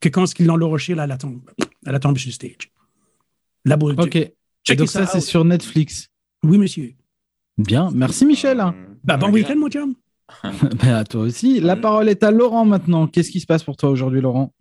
Que 0.00 0.08
quand 0.08 0.38
ils 0.38 0.46
l'ont 0.46 0.56
loroché, 0.56 0.94
là, 0.94 1.04
elle 1.04 1.10
a 1.10 1.16
tombé, 1.16 1.40
elle 1.84 1.94
a 1.94 1.98
tombé 1.98 2.20
sur 2.20 2.28
le 2.28 2.32
stage. 2.34 2.70
La 3.64 3.76
boule. 3.76 3.96
Ok. 3.98 4.30
Donc 4.76 4.88
ça, 4.88 5.06
c'est 5.06 5.20
sur 5.20 5.44
Netflix. 5.44 6.08
Oui, 6.44 6.58
monsieur. 6.58 6.92
Bien. 7.56 7.90
Merci, 7.92 8.24
Michel. 8.24 8.62
Ben, 9.02 9.16
bon 9.16 9.28
Un 9.28 9.32
week-end, 9.32 9.56
mon 9.56 9.68
chum. 9.68 9.94
Ben, 10.82 10.94
à 10.94 11.04
toi 11.04 11.22
aussi. 11.22 11.60
La 11.60 11.76
parole 11.76 12.08
est 12.08 12.22
à 12.22 12.30
Laurent 12.30 12.64
maintenant. 12.64 13.06
Qu'est-ce 13.06 13.30
qui 13.30 13.40
se 13.40 13.46
passe 13.46 13.64
pour 13.64 13.76
toi 13.76 13.90
aujourd'hui, 13.90 14.20
Laurent? 14.20 14.52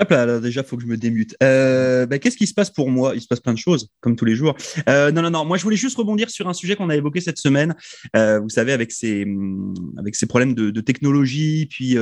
Hop 0.00 0.14
déjà, 0.40 0.62
faut 0.62 0.78
que 0.78 0.82
je 0.82 0.88
me 0.88 0.96
démute. 0.96 1.36
Euh, 1.42 2.06
bah, 2.06 2.18
Qu'est-ce 2.18 2.38
qui 2.38 2.46
se 2.46 2.54
passe 2.54 2.70
pour 2.70 2.90
moi? 2.90 3.12
Il 3.14 3.20
se 3.20 3.26
passe 3.26 3.40
plein 3.40 3.52
de 3.52 3.58
choses, 3.58 3.88
comme 4.00 4.16
tous 4.16 4.24
les 4.24 4.34
jours. 4.34 4.56
Euh, 4.88 5.12
non, 5.12 5.20
non, 5.20 5.28
non. 5.28 5.44
Moi, 5.44 5.58
je 5.58 5.62
voulais 5.62 5.76
juste 5.76 5.98
rebondir 5.98 6.30
sur 6.30 6.48
un 6.48 6.54
sujet 6.54 6.74
qu'on 6.74 6.88
a 6.88 6.96
évoqué 6.96 7.20
cette 7.20 7.36
semaine. 7.36 7.74
Euh, 8.16 8.40
vous 8.40 8.48
savez, 8.48 8.72
avec 8.72 8.92
ces, 8.92 9.24
hum, 9.24 9.74
avec 9.98 10.14
ces 10.14 10.26
problèmes 10.26 10.54
de, 10.54 10.80
technologie, 10.80 11.66
puis 11.66 11.98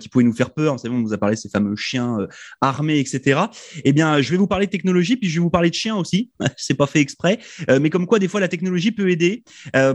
qui 0.00 0.08
pouvaient 0.08 0.24
nous 0.24 0.32
faire 0.32 0.54
peur. 0.54 0.74
Vous 0.74 0.78
savez, 0.78 0.94
on 0.94 1.00
nous 1.00 1.12
a 1.12 1.18
parlé 1.18 1.36
de 1.36 1.40
ces 1.40 1.50
fameux 1.50 1.76
chiens 1.76 2.16
armés, 2.62 2.98
etc. 2.98 3.42
Eh 3.84 3.92
bien, 3.92 4.22
je 4.22 4.30
vais 4.30 4.38
vous 4.38 4.46
parler 4.46 4.64
de 4.64 4.70
technologie, 4.70 5.16
puis 5.16 5.28
je 5.28 5.34
vais 5.34 5.42
vous 5.42 5.50
parler 5.50 5.68
de 5.68 5.74
chiens 5.74 5.96
aussi. 5.96 6.30
C'est 6.56 6.74
pas 6.74 6.86
fait 6.86 7.00
exprès, 7.00 7.38
mais 7.68 7.90
comme 7.90 8.06
quoi, 8.06 8.18
des 8.18 8.28
fois, 8.28 8.40
la 8.40 8.48
technologie 8.48 8.92
peut 8.92 9.10
aider. 9.10 9.44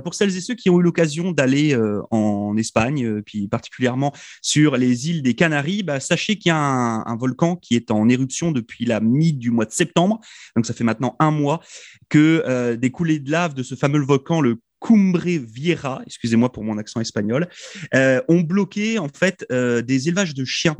Pour 0.03 0.13
celles 0.13 0.37
et 0.37 0.41
ceux 0.41 0.53
qui 0.53 0.69
ont 0.69 0.79
eu 0.79 0.83
l'occasion 0.83 1.31
d'aller 1.31 1.75
en 2.11 2.55
Espagne, 2.55 3.23
puis 3.23 3.47
particulièrement 3.47 4.13
sur 4.43 4.77
les 4.77 5.09
îles 5.09 5.23
des 5.23 5.33
Canaries, 5.33 5.81
bah, 5.81 5.99
sachez 5.99 6.35
qu'il 6.35 6.49
y 6.49 6.53
a 6.53 6.57
un, 6.57 7.03
un 7.05 7.15
volcan 7.15 7.38
qui 7.61 7.75
est 7.75 7.91
en 7.91 8.09
éruption 8.09 8.51
depuis 8.51 8.85
la 8.85 8.99
mi 8.99 9.33
du 9.33 9.51
mois 9.51 9.65
de 9.65 9.71
septembre. 9.71 10.19
Donc 10.55 10.65
ça 10.65 10.73
fait 10.73 10.83
maintenant 10.83 11.15
un 11.19 11.31
mois 11.31 11.61
que 12.09 12.43
euh, 12.45 12.75
des 12.75 12.91
coulées 12.91 13.19
de 13.19 13.31
lave 13.31 13.53
de 13.53 13.63
ce 13.63 13.75
fameux 13.75 13.99
volcan, 13.99 14.41
le 14.41 14.59
Cumbre 14.81 15.25
Vieja, 15.25 16.01
excusez-moi 16.05 16.51
pour 16.51 16.63
mon 16.63 16.77
accent 16.77 17.01
espagnol, 17.01 17.47
euh, 17.93 18.21
ont 18.27 18.41
bloqué 18.41 18.99
en 18.99 19.09
fait 19.09 19.45
euh, 19.51 19.81
des 19.81 20.07
élevages 20.07 20.33
de 20.33 20.45
chiens. 20.45 20.77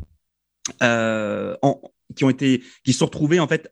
en, 0.82 1.82
qui 2.16 2.24
ont 2.24 2.30
été, 2.32 2.64
qui 2.84 2.92
se 2.92 3.00
sont 3.00 3.06
retrouvés 3.06 3.40
en 3.40 3.48
fait 3.48 3.72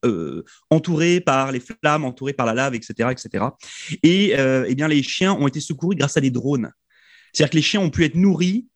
entourés 0.69 1.21
par 1.21 1.51
les 1.51 1.59
flammes, 1.59 2.05
entourés 2.05 2.33
par 2.33 2.45
la 2.45 2.53
lave, 2.53 2.75
etc., 2.75 3.09
etc. 3.11 3.45
Et 4.03 4.37
euh, 4.37 4.65
eh 4.67 4.75
bien 4.75 4.87
les 4.87 5.01
chiens 5.01 5.33
ont 5.33 5.47
été 5.47 5.59
secourus 5.59 5.95
grâce 5.95 6.17
à 6.17 6.21
des 6.21 6.29
drones. 6.29 6.71
C'est-à-dire 7.33 7.49
que 7.49 7.55
les 7.55 7.63
chiens 7.63 7.81
ont 7.81 7.89
pu 7.89 8.05
être 8.05 8.13
nourris 8.13 8.67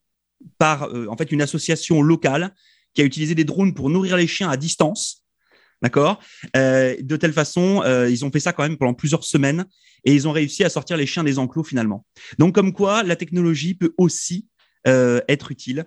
par 0.58 0.90
en 1.08 1.16
fait 1.16 1.32
une 1.32 1.44
association 1.44 2.02
locale 2.02 2.56
qui 2.94 3.02
a 3.02 3.06
utilisé 3.06 3.36
des 3.36 3.44
drones 3.44 3.74
pour 3.74 3.90
nourrir 3.90 4.18
les 4.18 4.28
chiens 4.28 4.50
à 4.50 4.58
distance. 4.58 5.22
D'accord 5.82 6.20
Euh, 6.56 6.96
De 7.02 7.18
telle 7.18 7.34
façon, 7.34 7.82
euh, 7.84 8.10
ils 8.10 8.24
ont 8.24 8.32
fait 8.32 8.40
ça 8.40 8.54
quand 8.54 8.64
même 8.64 8.78
pendant 8.78 8.94
plusieurs 8.94 9.24
semaines 9.24 9.66
et 10.06 10.14
ils 10.14 10.28
ont 10.28 10.32
réussi 10.32 10.64
à 10.64 10.70
sortir 10.70 10.98
les 10.98 11.06
chiens 11.06 11.24
des 11.24 11.40
enclos 11.40 11.64
finalement. 11.64 12.06
Donc, 12.38 12.56
comme 12.56 12.74
quoi, 12.74 13.04
la 13.04 13.16
technologie 13.16 13.74
peut 13.74 13.94
aussi 13.98 14.48
être 14.84 15.52
utile. 15.52 15.86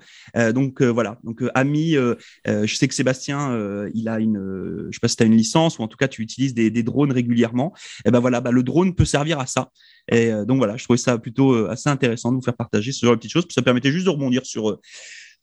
donc 0.52 0.80
voilà. 0.80 1.18
Donc 1.24 1.42
ami, 1.56 1.94
je 1.94 2.74
sais 2.76 2.86
que 2.86 2.94
Sébastien, 2.94 3.58
il 3.92 4.08
a 4.08 4.20
une, 4.20 4.86
je 4.88 4.94
sais 4.94 5.00
pas 5.00 5.08
si 5.08 5.16
tu 5.16 5.24
as 5.24 5.26
une 5.26 5.36
licence 5.36 5.80
ou 5.80 5.82
en 5.82 5.88
tout 5.88 5.96
cas 5.96 6.06
tu 6.06 6.22
utilises 6.22 6.54
des, 6.54 6.70
drones 6.84 7.10
régulièrement. 7.10 7.74
Et 8.06 8.12
ben 8.12 8.20
voilà, 8.20 8.40
bah, 8.40 8.52
le 8.52 8.62
drone 8.62 8.94
peut 8.94 9.04
servir 9.04 9.40
à 9.40 9.46
ça. 9.46 9.70
Et 10.06 10.30
donc 10.46 10.58
voilà, 10.58 10.76
je 10.76 10.84
trouvais 10.84 10.96
ça 10.96 11.18
plutôt 11.18 11.66
assez 11.66 11.88
intéressant 11.88 12.30
de 12.30 12.36
vous 12.36 12.42
faire 12.42 12.54
partager 12.54 12.92
ce 12.92 13.04
genre 13.04 13.16
de 13.16 13.18
petites 13.18 13.32
choses. 13.32 13.46
Ça 13.50 13.62
permettait 13.62 13.90
juste 13.90 14.04
de 14.04 14.10
rebondir 14.10 14.46
sur 14.46 14.78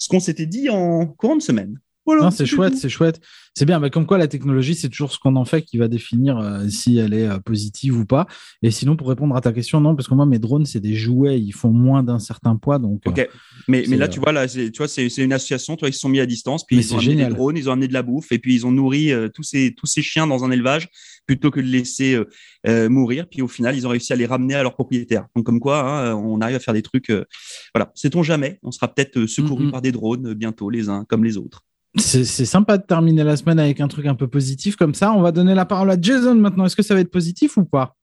ce 0.02 0.08
qu'on 0.08 0.20
s'était 0.20 0.48
dit 0.48 0.68
en 0.68 1.06
courant 1.06 1.36
de 1.36 1.44
semaine. 1.44 1.80
Voilà, 2.06 2.32
c'est 2.32 2.46
chouette, 2.46 2.76
c'est 2.76 2.90
chouette. 2.90 3.22
C'est 3.54 3.66
bien, 3.66 3.80
mais 3.80 3.90
comme 3.90 4.06
quoi 4.06 4.18
la 4.18 4.30
technologie, 4.30 4.76
c'est 4.76 4.88
toujours 4.88 5.12
ce 5.12 5.20
qu'on 5.20 5.36
en 5.36 5.44
fait 5.44 5.62
qui 5.62 5.78
va 5.78 5.90
définir 5.90 6.38
euh, 6.38 6.70
si 6.70 6.98
elle 6.98 7.14
est 7.14 7.28
euh, 7.28 7.38
positive 7.40 7.98
ou 8.00 8.06
pas. 8.06 8.26
Et 8.64 8.72
sinon, 8.72 8.96
pour 8.96 9.10
répondre 9.10 9.36
à 9.36 9.42
ta 9.42 9.52
question, 9.52 9.82
non, 9.82 9.94
parce 9.94 10.08
que 10.08 10.14
moi, 10.14 10.26
mes 10.26 10.40
drones, 10.40 10.66
c'est 10.66 10.80
des 10.80 10.96
jouets, 10.96 11.40
ils 11.40 11.52
font 11.52 11.72
moins 11.72 12.02
d'un 12.02 12.20
certain 12.20 12.56
poids. 12.56 12.80
Donc, 12.80 13.02
ok, 13.06 13.28
mais, 13.68 13.84
mais 13.90 13.98
là, 13.98 14.08
tu 14.08 14.22
vois, 14.22 14.32
là, 14.32 14.48
tu 14.48 14.72
vois, 14.78 14.88
c'est 14.88 15.06
une 15.18 15.34
association, 15.34 15.76
toi, 15.76 15.90
ils 15.90 15.94
se 15.94 16.00
sont 16.00 16.08
mis 16.08 16.22
à 16.22 16.26
distance, 16.26 16.66
puis 16.66 16.78
ils 16.78 16.96
ont 16.96 17.00
amené 17.00 17.26
des 17.26 17.30
drones, 17.30 17.58
ils 17.58 17.70
ont 17.70 17.74
amené 17.74 17.90
de 17.90 17.94
la 17.94 18.04
bouffe, 18.04 18.32
et 18.32 18.40
puis 18.40 18.56
ils 18.56 18.66
ont 18.66 18.72
nourri 18.72 19.12
tous, 19.34 19.44
ces, 19.44 19.76
tous 19.76 19.86
ces 19.86 20.02
chiens 20.02 20.28
dans 20.28 20.46
un 20.46 20.52
élevage 20.52 20.88
plutôt 21.28 21.52
que 21.52 21.60
de 21.60 21.68
laisser 21.68 22.18
mourir. 22.66 23.28
Puis 23.30 23.42
au 23.42 23.48
final, 23.50 23.76
ils 23.76 23.86
ont 23.86 23.90
réussi 23.90 24.14
à 24.14 24.16
les 24.16 24.26
ramener 24.26 24.56
à 24.56 24.64
leurs 24.64 24.76
propriétaires. 24.76 25.26
Donc, 25.36 25.46
comme 25.46 25.60
quoi, 25.60 25.82
hein, 25.82 26.16
on 26.16 26.40
arrive 26.40 26.56
à 26.56 26.60
faire 26.60 26.74
des 26.74 26.82
trucs. 26.82 27.12
voilà, 27.76 27.92
sait-on 27.96 28.24
jamais, 28.24 28.60
on 28.64 28.72
sera 28.72 28.88
peut-être 28.88 29.26
secouru 29.26 29.70
par 29.72 29.82
des 29.82 29.92
drones 29.92 30.34
bientôt, 30.34 30.70
les 30.70 30.88
uns 30.88 31.04
comme 31.04 31.26
les 31.26 31.36
autres. 31.36 31.66
C'est 31.98 32.26
sympa 32.26 32.78
de 32.78 32.84
terminer 32.84 33.24
la 33.24 33.36
semaine 33.36 33.60
avec 33.60 33.82
un 33.82 33.88
truc 33.88 34.06
un 34.06 34.16
peu 34.16 34.28
positif 34.28 34.76
comme 34.78 34.94
ça. 34.94 35.12
On 35.12 35.22
va 35.22 35.32
donner 35.32 35.54
la 35.54 35.66
parole 35.66 35.92
à 35.92 35.98
Jason 36.00 36.36
maintenant. 36.36 36.66
Est-ce 36.66 36.76
que 36.76 36.84
ça 36.84 36.94
va 36.94 37.02
être 37.02 37.12
positif 37.12 37.58
ou 37.58 37.66
pas? 37.66 37.98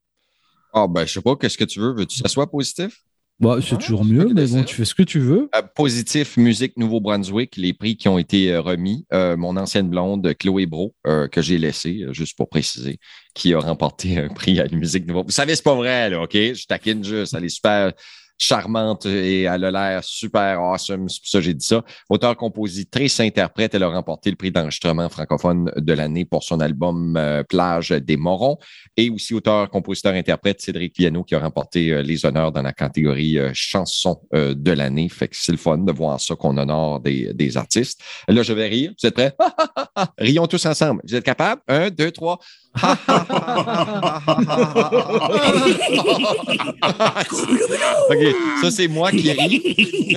Ah, 0.75 0.87
ben, 0.87 1.07
je 1.07 1.15
sais 1.15 1.23
pas. 1.23 1.37
Qu'est-ce 1.37 1.57
que 1.57 1.65
tu 1.65 1.81
veux? 1.81 1.95
Veux-tu 1.95 2.21
que 2.21 2.29
ça 2.29 2.33
soit 2.33 2.51
positif? 2.51 3.03
Bah, 3.41 3.59
c'est 3.63 3.79
toujours 3.79 4.05
mieux, 4.05 4.29
mais 4.35 4.47
bon, 4.47 4.65
tu 4.65 4.75
fais 4.75 4.85
ce 4.85 4.97
que 4.97 5.05
tu 5.05 5.21
veux. 5.21 5.49
Euh, 5.55 5.63
positif, 5.77 6.37
musique 6.37 6.77
Nouveau-Brunswick, 6.77 7.57
les 7.57 7.73
prix 7.73 7.97
qui 7.97 8.09
ont 8.09 8.19
été 8.19 8.53
euh, 8.53 8.61
remis. 8.61 9.07
Euh, 9.13 9.37
mon 9.37 9.57
ancienne 9.57 9.89
blonde, 9.89 10.35
Chloé 10.39 10.67
Bro, 10.67 10.95
que 11.05 11.41
j'ai 11.41 11.57
laissé, 11.57 12.05
juste 12.11 12.37
pour 12.37 12.49
préciser, 12.49 12.99
qui 13.35 13.55
a 13.55 13.61
remporté 13.61 14.19
un 14.19 14.29
prix 14.29 14.59
à 14.59 14.65
la 14.65 14.77
musique 14.77 15.07
Nouveau. 15.07 15.23
Vous 15.23 15.31
savez, 15.31 15.55
c'est 15.55 15.63
pas 15.63 15.77
vrai, 15.77 16.11
là, 16.11 16.21
OK? 16.21 16.33
Je 16.35 16.67
taquine 16.67 17.05
juste. 17.05 17.33
Elle 17.33 17.45
est 17.45 17.49
super 17.49 17.93
charmante 18.39 19.07
et 19.07 19.43
elle 19.43 19.65
a 19.65 19.71
l'air 19.71 20.05
super 20.05 20.61
awesome. 20.61 21.09
C'est 21.09 21.21
pour 21.21 21.29
ça 21.29 21.39
que 21.39 21.45
j'ai 21.45 21.55
dit 21.55 21.67
ça. 21.67 21.85
Auteur, 22.09 22.37
compositrice, 22.37 23.21
interprète, 23.21 23.75
elle 23.75 23.83
a 23.83 23.89
remporté 23.89 24.31
le 24.31 24.37
prix 24.37 24.51
d'enregistrement 24.51 25.09
francophone 25.09 25.71
de 25.77 25.93
l'année 25.93 26.25
pour 26.25 26.45
son 26.45 26.61
album 26.61 27.17
euh, 27.17 27.43
Plage 27.43 27.91
des 27.91 28.17
Morons. 28.17 28.59
Et 28.97 29.11
aussi 29.11 29.35
auteur, 29.35 29.69
compositeur, 29.71 30.15
interprète, 30.15 30.61
Cédric 30.61 30.97
Viano 30.97 31.25
qui 31.25 31.35
a 31.35 31.41
remporté 31.41 31.93
euh, 31.93 32.03
les 32.03 32.25
honneurs 32.25 32.53
dans 32.53 32.63
la 32.63 32.73
catégorie 32.73 33.39
euh, 33.39 33.51
chanson 33.53 34.21
de 34.33 34.73
l'année. 34.73 35.09
Fait 35.09 35.29
que 35.29 35.37
c'est 35.37 35.53
le 35.53 35.59
fun 35.59 35.79
de 35.79 35.93
voir 35.93 36.21
ça 36.21 36.35
qu'on 36.37 36.57
honore 36.57 37.01
des, 37.01 37.33
des 37.35 37.57
artistes. 37.57 38.01
Là, 38.29 38.43
je 38.43 38.53
vais 38.53 38.69
rire. 38.69 38.93
Vous 39.01 39.07
êtes 39.07 39.15
prêts? 39.15 39.35
Rions 40.19 40.47
tous 40.47 40.65
ensemble. 40.67 41.03
Vous 41.07 41.15
êtes 41.15 41.25
capables? 41.25 41.61
Un, 41.67 41.91
deux, 41.91 42.11
trois. 42.11 42.39
OK, 48.11 48.37
ça 48.61 48.71
c'est 48.71 48.89
moi 48.89 49.11
qui 49.11 49.33
ris. 49.33 50.17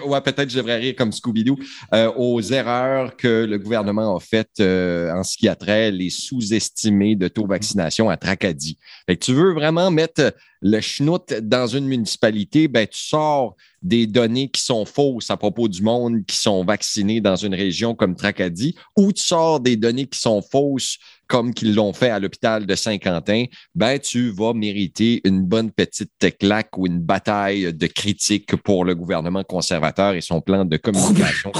ouais, 0.06 0.20
peut-être 0.22 0.50
je 0.50 0.56
devrais 0.56 0.78
rire 0.78 0.94
comme 0.96 1.12
Scooby-Doo 1.12 1.56
euh, 1.94 2.10
aux 2.16 2.40
erreurs 2.40 3.16
que 3.16 3.44
le 3.44 3.58
gouvernement 3.58 4.16
a 4.16 4.20
faites 4.20 4.60
euh, 4.60 5.12
en 5.12 5.22
ce 5.22 5.36
qui 5.36 5.48
a 5.48 5.54
trait 5.54 5.90
les 5.90 6.10
sous-estimés 6.10 7.16
de 7.16 7.28
taux 7.28 7.42
de 7.42 7.48
vaccination 7.48 8.10
à 8.10 8.16
Tracadie. 8.16 8.78
Fait 9.06 9.16
que 9.16 9.24
tu 9.24 9.32
veux 9.32 9.52
vraiment 9.52 9.90
mettre 9.90 10.34
le 10.60 10.80
schnout 10.80 11.32
dans 11.42 11.66
une 11.66 11.86
municipalité, 11.86 12.68
ben 12.68 12.86
tu 12.86 12.98
sors 13.00 13.56
des 13.82 14.06
données 14.06 14.48
qui 14.48 14.60
sont 14.60 14.84
fausses 14.84 15.30
à 15.30 15.36
propos 15.36 15.68
du 15.68 15.82
monde 15.82 16.24
qui 16.26 16.36
sont 16.36 16.64
vaccinés 16.64 17.20
dans 17.20 17.36
une 17.36 17.54
région 17.54 17.94
comme 17.94 18.14
Tracadie, 18.14 18.74
ou 18.96 19.12
tu 19.12 19.22
sors 19.22 19.60
des 19.60 19.76
données 19.76 20.06
qui 20.06 20.18
sont 20.18 20.42
fausses 20.42 20.98
comme 21.26 21.54
qu'ils 21.54 21.74
l'ont 21.74 21.92
fait 21.92 22.10
à 22.10 22.18
l'hôpital 22.18 22.66
de 22.66 22.74
Saint-Quentin, 22.74 23.44
ben 23.74 23.98
tu 23.98 24.30
vas 24.30 24.52
mériter 24.52 25.20
une 25.24 25.44
bonne 25.44 25.70
petite 25.70 26.36
claque 26.38 26.76
ou 26.76 26.86
une 26.86 27.00
bataille 27.00 27.72
de 27.72 27.86
critiques 27.86 28.56
pour 28.56 28.84
le 28.84 28.94
gouvernement 28.94 29.44
conservateur 29.44 30.14
et 30.14 30.20
son 30.20 30.40
plan 30.40 30.64
de 30.64 30.76
communication 30.76 31.52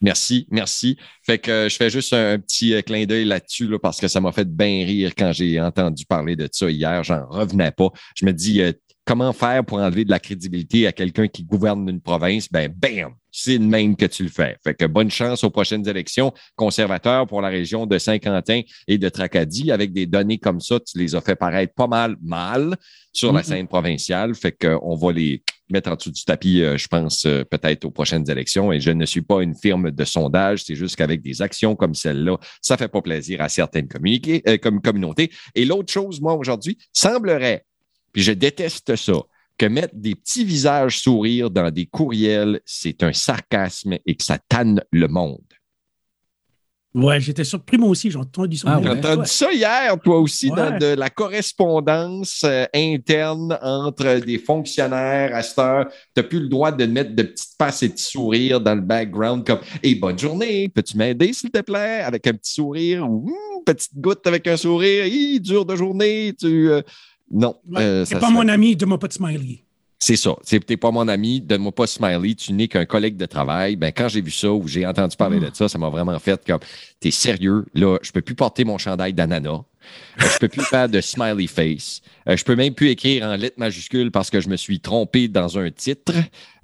Merci, 0.00 0.46
merci. 0.50 0.96
Fait 1.24 1.38
que 1.38 1.68
je 1.68 1.76
fais 1.76 1.90
juste 1.90 2.12
un, 2.12 2.38
petit 2.38 2.74
euh, 2.74 2.82
clin 2.82 3.04
d'œil 3.04 3.24
là-dessus 3.24 3.68
parce 3.82 4.00
que 4.00 4.06
ça 4.06 4.20
m'a 4.20 4.30
fait 4.30 4.48
bien 4.48 4.84
rire 4.84 5.12
quand 5.16 5.32
j'ai 5.32 5.60
entendu 5.60 6.04
parler 6.06 6.36
de 6.36 6.48
ça 6.50 6.70
hier. 6.70 7.02
J'en 7.02 7.26
revenais 7.26 7.72
pas. 7.72 7.88
Je 8.14 8.24
me 8.24 8.32
dis, 8.32 8.60
euh, 8.62 8.72
comment 9.08 9.32
faire 9.32 9.64
pour 9.64 9.78
enlever 9.78 10.04
de 10.04 10.10
la 10.10 10.18
crédibilité 10.18 10.86
à 10.86 10.92
quelqu'un 10.92 11.28
qui 11.28 11.42
gouverne 11.42 11.88
une 11.88 12.00
province? 12.00 12.52
Ben, 12.52 12.70
bam! 12.70 13.14
C'est 13.30 13.56
le 13.56 13.64
même 13.64 13.96
que 13.96 14.04
tu 14.04 14.22
le 14.22 14.28
fais. 14.28 14.56
Fait 14.62 14.74
que 14.74 14.84
bonne 14.84 15.10
chance 15.10 15.44
aux 15.44 15.50
prochaines 15.50 15.88
élections 15.88 16.32
conservateurs 16.56 17.26
pour 17.26 17.40
la 17.40 17.48
région 17.48 17.86
de 17.86 17.96
Saint-Quentin 17.96 18.60
et 18.86 18.98
de 18.98 19.08
Tracadie. 19.08 19.72
Avec 19.72 19.92
des 19.92 20.04
données 20.04 20.38
comme 20.38 20.60
ça, 20.60 20.78
tu 20.80 20.98
les 20.98 21.14
as 21.14 21.22
fait 21.22 21.36
paraître 21.36 21.72
pas 21.74 21.86
mal 21.86 22.16
mal 22.20 22.76
sur 23.12 23.32
la 23.32 23.42
scène 23.42 23.66
provinciale. 23.66 24.34
Fait 24.34 24.52
qu'on 24.52 24.94
va 24.94 25.12
les 25.12 25.42
mettre 25.70 25.90
en 25.90 25.94
dessous 25.94 26.10
du 26.10 26.24
tapis, 26.24 26.62
euh, 26.62 26.76
je 26.76 26.88
pense, 26.88 27.24
euh, 27.24 27.44
peut-être 27.44 27.84
aux 27.86 27.90
prochaines 27.90 28.28
élections. 28.30 28.72
Et 28.72 28.80
je 28.80 28.90
ne 28.90 29.06
suis 29.06 29.22
pas 29.22 29.42
une 29.42 29.54
firme 29.54 29.90
de 29.90 30.04
sondage. 30.04 30.64
C'est 30.64 30.74
juste 30.74 30.96
qu'avec 30.96 31.22
des 31.22 31.40
actions 31.40 31.76
comme 31.76 31.94
celle-là, 31.94 32.38
ça 32.60 32.76
fait 32.76 32.88
pas 32.88 33.02
plaisir 33.02 33.40
à 33.40 33.48
certaines 33.48 33.88
euh, 34.48 34.58
comme 34.58 34.80
communautés. 34.80 35.30
Et 35.54 35.64
l'autre 35.64 35.92
chose, 35.92 36.20
moi, 36.20 36.34
aujourd'hui, 36.34 36.78
semblerait 36.92 37.64
puis 38.18 38.24
je 38.24 38.32
déteste 38.32 38.96
ça, 38.96 39.22
que 39.56 39.66
mettre 39.66 39.94
des 39.94 40.16
petits 40.16 40.44
visages 40.44 40.98
sourires 40.98 41.50
dans 41.50 41.70
des 41.70 41.86
courriels, 41.86 42.60
c'est 42.64 43.04
un 43.04 43.12
sarcasme 43.12 43.96
et 44.04 44.16
que 44.16 44.24
ça 44.24 44.38
tanne 44.48 44.82
le 44.90 45.06
monde. 45.06 45.38
Ouais, 46.96 47.20
j'étais 47.20 47.44
surpris 47.44 47.78
moi 47.78 47.90
aussi, 47.90 48.10
j'ai 48.10 48.18
entendu 48.18 48.56
ça. 48.56 48.80
Ah, 48.84 48.90
entendu 48.90 49.28
ça 49.28 49.52
hier, 49.52 49.96
toi 50.02 50.18
aussi, 50.18 50.48
dans 50.48 50.76
de 50.76 50.96
la 50.96 51.10
correspondance 51.10 52.42
euh, 52.42 52.64
interne 52.74 53.56
entre 53.62 54.18
des 54.18 54.38
fonctionnaires 54.38 55.32
à 55.32 55.44
cette 55.44 55.60
heure. 55.60 55.86
Tu 55.88 55.94
n'as 56.16 56.22
plus 56.24 56.40
le 56.40 56.48
droit 56.48 56.72
de 56.72 56.86
mettre 56.86 57.14
de 57.14 57.22
petites 57.22 57.54
faces 57.56 57.84
et 57.84 57.88
de 57.90 57.98
sourires 57.98 58.60
dans 58.60 58.74
le 58.74 58.80
background 58.80 59.46
comme 59.46 59.60
Hey, 59.80 59.94
bonne 59.94 60.18
journée, 60.18 60.68
peux-tu 60.68 60.96
m'aider, 60.96 61.32
s'il 61.32 61.52
te 61.52 61.60
plaît, 61.60 62.00
avec 62.00 62.26
un 62.26 62.32
petit 62.32 62.54
sourire 62.54 63.08
ou 63.08 63.30
petite 63.64 63.96
goutte 63.96 64.26
avec 64.26 64.48
un 64.48 64.56
sourire, 64.56 65.04
hey, 65.04 65.38
dur 65.38 65.64
de 65.64 65.76
journée, 65.76 66.34
tu. 66.36 66.68
Euh, 66.68 66.82
non. 67.30 67.56
Euh, 67.76 68.04
c'est 68.04 68.18
pas 68.18 68.30
mon 68.30 68.48
ami, 68.48 68.76
donne-moi 68.76 68.98
pas 68.98 69.08
de 69.08 69.12
smiley. 69.12 69.64
C'est 70.00 70.16
ça. 70.16 70.36
T'es 70.44 70.76
pas 70.76 70.92
mon 70.92 71.08
ami, 71.08 71.40
donne-moi 71.40 71.72
pas 71.72 71.88
smiley, 71.88 72.34
tu 72.34 72.52
n'es 72.52 72.68
qu'un 72.68 72.84
collègue 72.84 73.16
de 73.16 73.26
travail. 73.26 73.74
Ben, 73.74 73.92
quand 73.92 74.08
j'ai 74.08 74.20
vu 74.20 74.30
ça 74.30 74.52
ou 74.52 74.68
j'ai 74.68 74.86
entendu 74.86 75.16
parler 75.16 75.40
de 75.40 75.50
ça, 75.52 75.68
ça 75.68 75.76
m'a 75.76 75.88
vraiment 75.88 76.18
fait 76.20 76.40
comme, 76.46 76.60
t'es 77.00 77.10
sérieux, 77.10 77.66
là, 77.74 77.98
je 78.02 78.12
peux 78.12 78.22
plus 78.22 78.36
porter 78.36 78.64
mon 78.64 78.78
chandail 78.78 79.12
d'ananas. 79.12 79.62
Euh, 80.20 80.26
je 80.32 80.38
peux 80.38 80.48
plus 80.48 80.64
faire 80.64 80.88
de 80.88 81.00
smiley 81.00 81.46
face. 81.46 82.00
Euh, 82.28 82.36
je 82.36 82.44
peux 82.44 82.56
même 82.56 82.74
plus 82.74 82.88
écrire 82.88 83.26
en 83.26 83.36
lettres 83.36 83.58
majuscules 83.58 84.10
parce 84.10 84.30
que 84.30 84.40
je 84.40 84.48
me 84.48 84.56
suis 84.56 84.80
trompé 84.80 85.28
dans 85.28 85.58
un 85.58 85.70
titre. 85.70 86.12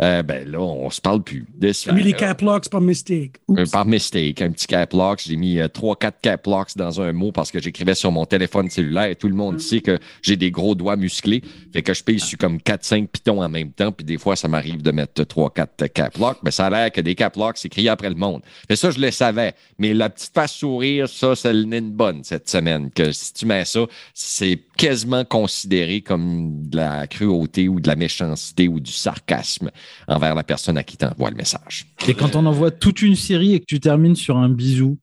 Euh, 0.01 0.23
ben 0.23 0.49
là, 0.51 0.61
on 0.61 0.91
se 0.91 1.01
parle 1.01 1.23
plus 1.23 1.47
ça. 1.73 1.93
mis 1.93 2.03
les 2.03 2.13
cap 2.13 2.41
locks 2.41 2.69
par 2.69 2.81
mistake. 2.81 3.33
par 3.71 3.87
mistake, 3.87 4.43
un 4.43 4.51
petit 4.51 4.67
cap 4.67 4.93
lock. 4.93 5.21
J'ai 5.25 5.37
mis 5.37 5.59
trois, 5.73 5.97
quatre 5.97 6.21
cap 6.21 6.47
locks 6.47 6.77
dans 6.77 7.01
un 7.01 7.13
mot 7.13 7.33
parce 7.33 7.51
que 7.51 7.61
j'écrivais 7.61 7.95
sur 7.95 8.11
mon 8.11 8.25
téléphone 8.25 8.71
cellulaire 8.71 9.05
et 9.07 9.17
tout 9.17 9.29
le 9.29 9.35
monde 9.35 9.57
mm. 9.57 9.61
sait 9.61 9.81
que 9.81 9.99
j'ai 10.23 10.37
des 10.37 10.51
gros 10.51 10.75
doigts 10.75 10.97
musclés. 10.97 11.43
Fait 11.73 11.83
que 11.83 11.95
je 11.95 12.03
paye 12.03 12.19
sur 12.19 12.39
comme 12.39 12.61
quatre, 12.61 12.85
cinq 12.85 13.09
pitons 13.11 13.43
en 13.43 13.49
même 13.49 13.73
temps. 13.73 13.93
Puis 13.93 14.05
des 14.05 14.19
fois, 14.19 14.37
ça 14.37 14.49
m'arrive 14.49 14.83
de 14.83 14.91
mettre 14.91 15.25
trois, 15.25 15.51
quatre 15.51 15.87
cap 15.89 16.17
locks. 16.19 16.39
Mais 16.43 16.51
ça 16.51 16.67
a 16.67 16.71
l'air 16.71 16.93
que 16.93 17.01
des 17.01 17.15
cap 17.15 17.37
locks, 17.37 17.59
c'est 17.59 17.69
crié 17.69 17.89
après 17.89 18.09
le 18.09 18.17
monde. 18.17 18.43
Fait 18.69 18.77
ça, 18.77 18.91
je 18.91 18.99
le 18.99 19.11
savais. 19.11 19.55
Mais 19.79 19.95
la 19.95 20.11
petite 20.11 20.33
face 20.35 20.53
sourire, 20.53 21.09
ça, 21.09 21.35
c'est 21.37 21.53
le 21.53 21.65
une 21.75 21.91
bonne 21.91 22.23
cette 22.25 22.49
semaine. 22.49 22.91
Que 22.91 23.13
si 23.15 23.33
tu 23.33 23.47
mets 23.47 23.65
ça, 23.65 23.87
c'est 24.13 24.61
quasiment 24.77 25.25
considéré 25.25 26.01
comme 26.01 26.69
de 26.69 26.77
la 26.77 27.07
cruauté 27.07 27.69
ou 27.69 27.81
de 27.81 27.89
la 27.89 27.97
méchanceté 27.97 28.69
ou 28.69 28.81
du 28.81 28.93
sarcasme 28.93 29.71
envers 30.09 30.35
la 30.35 30.45
personne 30.45 30.77
à 30.77 30.83
qui 30.83 30.97
tu 30.97 31.05
envoies 31.05 31.31
le 31.31 31.37
message. 31.37 31.87
Et 32.07 32.15
quand 32.15 32.37
on 32.37 32.45
envoie 32.47 32.71
toute 32.71 33.03
une 33.03 33.17
série 33.17 33.55
et 33.55 33.61
que 33.61 33.67
tu 33.67 33.81
termines 33.81 34.17
sur 34.17 34.37
un 34.37 34.49
bisou, 34.49 34.99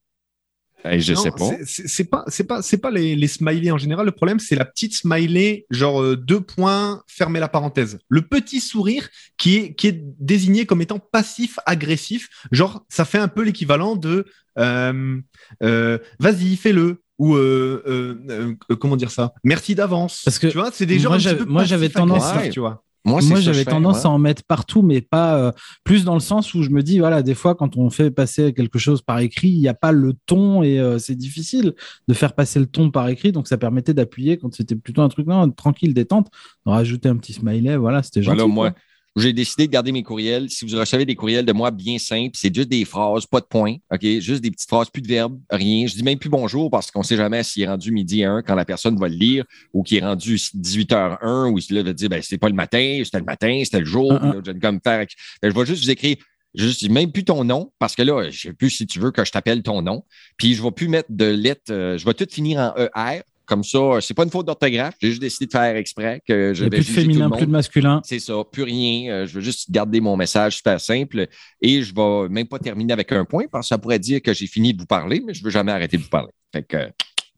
je 0.84 0.98
je 0.98 1.14
sais 1.14 1.30
pas. 1.30 1.50
C'est 1.64 2.04
pas, 2.04 2.24
c'est 2.28 2.44
pas, 2.44 2.62
c'est 2.62 2.78
pas 2.78 2.90
les, 2.90 3.14
les, 3.14 3.28
smileys 3.28 3.70
en 3.70 3.78
général. 3.78 4.06
Le 4.06 4.12
problème, 4.12 4.38
c'est 4.38 4.56
la 4.56 4.64
petite 4.64 4.94
smiley, 4.94 5.66
genre 5.70 6.02
euh, 6.02 6.16
deux 6.16 6.40
points, 6.40 7.02
fermez 7.06 7.40
la 7.40 7.48
parenthèse. 7.48 7.98
Le 8.08 8.22
petit 8.22 8.60
sourire 8.60 9.08
qui 9.38 9.56
est, 9.56 9.74
qui 9.74 9.88
est 9.88 10.02
désigné 10.18 10.66
comme 10.66 10.82
étant 10.82 10.98
passif-agressif. 10.98 12.28
Genre, 12.50 12.84
ça 12.88 13.04
fait 13.04 13.18
un 13.18 13.28
peu 13.28 13.42
l'équivalent 13.42 13.96
de, 13.96 14.26
euh, 14.58 15.20
euh, 15.62 15.98
vas-y, 16.18 16.56
fais-le 16.56 17.01
ou 17.22 17.36
euh, 17.36 17.80
euh, 17.86 18.56
euh, 18.68 18.76
comment 18.76 18.96
dire 18.96 19.12
ça? 19.12 19.32
Merci 19.44 19.76
d'avance. 19.76 20.22
Parce 20.24 20.40
que 20.40 20.48
tu 20.48 20.58
vois, 20.58 20.70
c'est 20.72 20.86
des 20.86 20.98
gens 20.98 21.16
moi 21.46 21.62
j'avais 21.62 21.88
tendance, 21.88 22.24
à, 22.24 22.48
tu 22.48 22.58
vois. 22.58 22.82
Moi, 23.04 23.20
j'avais 23.20 23.64
tendance 23.64 24.04
à 24.04 24.10
en 24.10 24.18
mettre 24.18 24.42
partout, 24.44 24.82
mais 24.82 25.00
pas 25.00 25.52
plus 25.84 26.04
dans 26.04 26.14
le 26.14 26.20
sens 26.20 26.52
où 26.54 26.64
je 26.64 26.70
me 26.70 26.82
dis, 26.82 26.98
voilà, 26.98 27.22
des 27.22 27.34
fois, 27.34 27.54
quand 27.54 27.76
on 27.76 27.90
fait 27.90 28.10
passer 28.10 28.52
quelque 28.52 28.78
chose 28.80 29.02
par 29.02 29.20
écrit, 29.20 29.48
il 29.48 29.60
n'y 29.60 29.68
a 29.68 29.74
pas 29.74 29.92
le 29.92 30.14
ton 30.26 30.64
et 30.64 30.80
c'est 30.98 31.14
difficile 31.14 31.74
de 32.08 32.14
faire 32.14 32.32
passer 32.32 32.58
le 32.58 32.66
ton 32.66 32.90
par 32.90 33.08
écrit. 33.08 33.30
Donc, 33.30 33.46
ça 33.46 33.56
permettait 33.56 33.94
d'appuyer 33.94 34.36
quand 34.36 34.52
c'était 34.52 34.76
plutôt 34.76 35.02
un 35.02 35.08
truc 35.08 35.28
non, 35.28 35.48
tranquille, 35.50 35.94
détente, 35.94 36.28
de 36.66 36.72
rajouter 36.72 37.08
un 37.08 37.16
petit 37.16 37.34
smiley. 37.34 37.76
Voilà, 37.76 38.02
c'était 38.02 38.22
gentil. 38.22 38.46
moi, 38.48 38.72
j'ai 39.16 39.32
décidé 39.32 39.66
de 39.66 39.72
garder 39.72 39.92
mes 39.92 40.02
courriels. 40.02 40.48
Si 40.48 40.66
vous 40.66 40.78
recevez 40.78 41.04
des 41.04 41.14
courriels 41.14 41.44
de 41.44 41.52
moi 41.52 41.70
bien 41.70 41.98
simples, 41.98 42.32
c'est 42.34 42.54
juste 42.54 42.68
des 42.68 42.84
phrases, 42.84 43.26
pas 43.26 43.40
de 43.40 43.46
points, 43.46 43.76
OK? 43.92 44.02
Juste 44.20 44.40
des 44.40 44.50
petites 44.50 44.68
phrases, 44.68 44.88
plus 44.90 45.02
de 45.02 45.08
verbes, 45.08 45.38
rien. 45.50 45.86
Je 45.86 45.94
dis 45.94 46.02
même 46.02 46.18
plus 46.18 46.30
bonjour 46.30 46.70
parce 46.70 46.90
qu'on 46.90 47.02
sait 47.02 47.16
jamais 47.16 47.42
s'il 47.42 47.62
est 47.62 47.68
rendu 47.68 47.92
midi 47.92 48.24
1 48.24 48.42
quand 48.42 48.54
la 48.54 48.64
personne 48.64 48.98
va 48.98 49.08
le 49.08 49.14
lire 49.14 49.44
ou 49.72 49.82
qu'il 49.82 49.98
est 49.98 50.04
rendu 50.04 50.36
18h1 50.36 51.50
ou 51.50 51.60
s'il 51.60 51.82
va 51.82 51.92
dire, 51.92 52.08
ben, 52.08 52.22
c'est 52.22 52.38
pas 52.38 52.48
le 52.48 52.54
matin, 52.54 53.02
c'était 53.04 53.18
le 53.18 53.24
matin, 53.24 53.60
c'était 53.64 53.80
le 53.80 53.86
jour. 53.86 54.12
Uh-uh. 54.12 54.20
là, 54.20 54.40
je, 54.46 54.52
comme 54.52 54.80
faire, 54.82 55.06
ben, 55.42 55.50
je 55.50 55.58
vais 55.58 55.66
juste 55.66 55.84
vous 55.84 55.90
écrire, 55.90 56.16
je 56.54 56.68
dis 56.68 56.88
même 56.88 57.12
plus 57.12 57.24
ton 57.24 57.44
nom 57.44 57.72
parce 57.78 57.94
que 57.94 58.02
là, 58.02 58.30
je 58.30 58.38
sais 58.38 58.52
plus 58.52 58.70
si 58.70 58.86
tu 58.86 58.98
veux 58.98 59.10
que 59.10 59.24
je 59.24 59.32
t'appelle 59.32 59.62
ton 59.62 59.82
nom. 59.82 60.04
Puis 60.36 60.54
je 60.54 60.62
vais 60.62 60.70
plus 60.70 60.88
mettre 60.88 61.10
de 61.10 61.26
lettres, 61.26 61.72
euh, 61.72 61.98
je 61.98 62.04
vais 62.04 62.14
tout 62.14 62.26
finir 62.30 62.60
en 62.60 62.74
ER. 62.76 63.22
Comme 63.46 63.64
ça, 63.64 63.98
c'est 64.00 64.14
pas 64.14 64.24
une 64.24 64.30
faute 64.30 64.46
d'orthographe. 64.46 64.94
J'ai 65.00 65.08
juste 65.10 65.20
décidé 65.20 65.46
de 65.46 65.50
faire 65.52 65.76
exprès 65.76 66.22
que 66.26 66.54
je 66.54 66.64
Il 66.64 66.66
a 66.66 66.70
plus 66.70 66.78
de 66.78 66.82
juger 66.84 66.94
tout 66.94 67.00
le 67.00 67.02
féminin, 67.12 67.28
monde. 67.28 67.38
plus 67.38 67.46
de 67.46 67.50
masculin. 67.50 68.00
C'est 68.04 68.18
ça, 68.20 68.34
plus 68.50 68.62
rien. 68.62 69.12
Euh, 69.12 69.26
je 69.26 69.34
veux 69.34 69.40
juste 69.40 69.70
garder 69.70 70.00
mon 70.00 70.16
message 70.16 70.56
super 70.56 70.80
simple 70.80 71.26
et 71.60 71.82
je 71.82 71.94
vais 71.94 72.28
même 72.28 72.46
pas 72.46 72.58
terminer 72.58 72.92
avec 72.92 73.10
un 73.12 73.24
point 73.24 73.44
parce 73.50 73.66
que 73.66 73.68
ça 73.68 73.78
pourrait 73.78 73.98
dire 73.98 74.22
que 74.22 74.32
j'ai 74.32 74.46
fini 74.46 74.72
de 74.74 74.80
vous 74.80 74.86
parler, 74.86 75.20
mais 75.26 75.34
je 75.34 75.42
veux 75.42 75.50
jamais 75.50 75.72
arrêter 75.72 75.96
de 75.96 76.02
vous 76.02 76.08
parler. 76.08 76.32
Fait 76.52 76.62
que, 76.62 76.76
euh, 76.76 76.88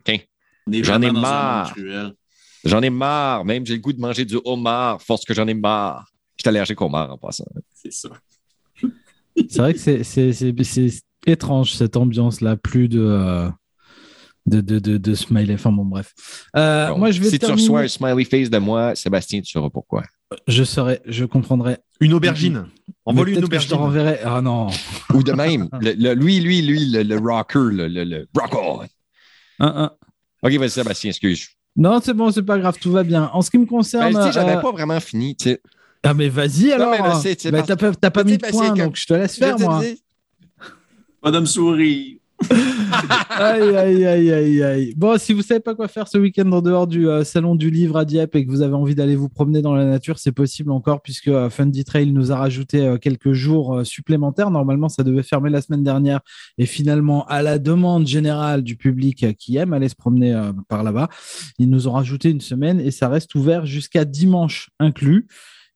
est 0.06 0.28
J'en 0.84 1.00
ai 1.02 1.10
marre. 1.10 1.74
j'en 2.64 2.82
ai 2.82 2.90
marre. 2.90 3.44
Même 3.44 3.66
j'ai 3.66 3.74
le 3.74 3.80
goût 3.80 3.92
de 3.92 4.00
manger 4.00 4.24
du 4.24 4.38
homard, 4.44 5.02
force 5.02 5.24
que 5.24 5.34
j'en 5.34 5.46
ai 5.46 5.54
marre. 5.54 6.06
Je 6.36 6.42
suis 6.42 6.48
allergique 6.48 6.80
au 6.80 6.86
homard 6.86 7.12
en 7.12 7.18
passant. 7.18 7.44
C'est 7.74 7.92
ça. 7.92 8.08
C'est 9.48 9.58
vrai 9.58 9.74
que 9.74 9.78
c'est- 10.02 11.02
étrange 11.26 11.72
cette 11.72 11.96
ambiance-là, 11.96 12.56
plus 12.56 12.86
de, 12.88 13.00
euh, 13.00 13.48
de, 14.46 14.60
de, 14.60 14.78
de, 14.78 14.98
de 14.98 15.14
smiley. 15.14 15.54
Enfin 15.54 15.72
bon, 15.72 15.84
bref. 15.84 16.14
Euh, 16.56 16.88
Bon, 16.90 16.98
moi, 16.98 17.10
je 17.10 17.20
vais 17.20 17.26
si 17.26 17.32
tu 17.32 17.38
terminer- 17.40 17.62
reçois 17.62 17.80
un 17.80 17.88
smiley 17.88 18.24
face 18.24 18.50
de 18.50 18.58
moi, 18.58 18.94
Sébastien, 18.94 19.40
tu 19.40 19.50
sauras 19.50 19.70
pourquoi. 19.70 20.02
Je 20.48 20.64
saurais, 20.64 21.00
je 21.06 21.24
comprendrai. 21.24 21.78
Une 22.00 22.12
aubergine. 22.14 22.66
Envoie-lui 23.06 23.34
Mais 23.34 23.40
une 23.40 23.48
que 23.48 23.58
je 23.58 23.68
te 23.68 23.74
aubergine. 23.74 24.00
renverrai. 24.02 24.20
Ah 24.24 24.40
non. 24.42 24.68
Ou 25.14 25.22
de 25.22 25.32
même, 25.32 25.68
le- 25.80 25.92
le- 25.92 26.14
lui, 26.14 26.40
lui, 26.40 26.60
lui, 26.62 26.86
le, 26.90 27.02
le 27.02 27.18
rocker, 27.18 27.58
le, 27.70 27.88
le, 27.88 28.04
le 28.04 28.26
rock 28.36 28.54
on. 28.54 28.80
Un, 29.60 29.66
un. 29.84 29.90
OK, 30.42 30.52
vas-y, 30.58 30.70
Sébastien, 30.70 31.10
excuse. 31.10 31.48
Non, 31.76 32.00
c'est 32.02 32.14
bon, 32.14 32.30
c'est 32.30 32.42
pas 32.42 32.58
grave, 32.58 32.76
tout 32.80 32.92
va 32.92 33.02
bien. 33.02 33.30
En 33.32 33.42
ce 33.42 33.50
qui 33.50 33.58
me 33.58 33.64
Ben, 33.64 33.68
concerne. 33.68 34.12
tu 34.14 34.22
sais, 34.22 34.32
j'avais 34.32 34.56
euh, 34.56 34.60
pas 34.60 34.72
vraiment 34.72 35.00
fini, 35.00 35.34
tu 35.36 35.44
sais. 35.50 35.60
Ah, 36.02 36.12
mais 36.14 36.28
vas-y 36.28 36.70
alors. 36.72 36.90
mais 36.90 37.34
c'est 37.36 37.50
Bah, 37.50 37.58
parce- 37.58 37.68
T'as 37.68 37.76
pas, 37.76 37.94
t'as 37.94 38.10
pas 38.10 38.24
Tu 38.24 38.30
mis 38.32 38.36
de 38.36 38.42
ben, 38.42 38.50
que- 38.50 38.78
donc 38.84 38.96
je 38.96 39.06
te 39.06 39.14
laisse 39.14 39.36
faire, 39.38 39.58
moi. 39.58 39.82
Madame 41.22 41.46
Souris. 41.46 42.20
Aïe, 43.30 43.76
aïe, 43.76 44.06
aïe, 44.06 44.32
aïe, 44.32 44.62
aïe. 44.62 44.94
Bon, 44.96 45.18
si 45.18 45.32
vous 45.32 45.42
savez 45.42 45.60
pas 45.60 45.74
quoi 45.74 45.88
faire 45.88 46.06
ce 46.08 46.18
week-end 46.18 46.50
en 46.52 46.62
dehors 46.62 46.86
du 46.86 47.08
euh, 47.08 47.24
salon 47.24 47.54
du 47.54 47.70
livre 47.70 47.96
à 47.96 48.04
Dieppe 48.04 48.36
et 48.36 48.46
que 48.46 48.50
vous 48.50 48.62
avez 48.62 48.74
envie 48.74 48.94
d'aller 48.94 49.16
vous 49.16 49.28
promener 49.28 49.62
dans 49.62 49.74
la 49.74 49.84
nature, 49.84 50.18
c'est 50.18 50.32
possible 50.32 50.70
encore 50.70 51.02
puisque 51.02 51.28
euh, 51.28 51.50
Fundy 51.50 51.84
Trail 51.84 52.12
nous 52.12 52.32
a 52.32 52.36
rajouté 52.36 52.86
euh, 52.86 52.96
quelques 52.96 53.32
jours 53.32 53.74
euh, 53.74 53.84
supplémentaires. 53.84 54.50
Normalement, 54.50 54.88
ça 54.88 55.02
devait 55.02 55.22
fermer 55.22 55.50
la 55.50 55.60
semaine 55.60 55.82
dernière 55.82 56.20
et 56.58 56.66
finalement, 56.66 57.26
à 57.26 57.42
la 57.42 57.58
demande 57.58 58.06
générale 58.06 58.62
du 58.62 58.76
public 58.76 59.36
qui 59.36 59.56
aime 59.56 59.72
aller 59.72 59.88
se 59.88 59.96
promener 59.96 60.34
par 60.68 60.82
là-bas, 60.82 61.08
ils 61.58 61.68
nous 61.68 61.88
ont 61.88 61.92
rajouté 61.92 62.30
une 62.30 62.40
semaine 62.40 62.80
et 62.80 62.90
ça 62.90 63.08
reste 63.08 63.34
ouvert 63.34 63.66
jusqu'à 63.66 64.04
dimanche 64.04 64.70
inclus. 64.78 65.26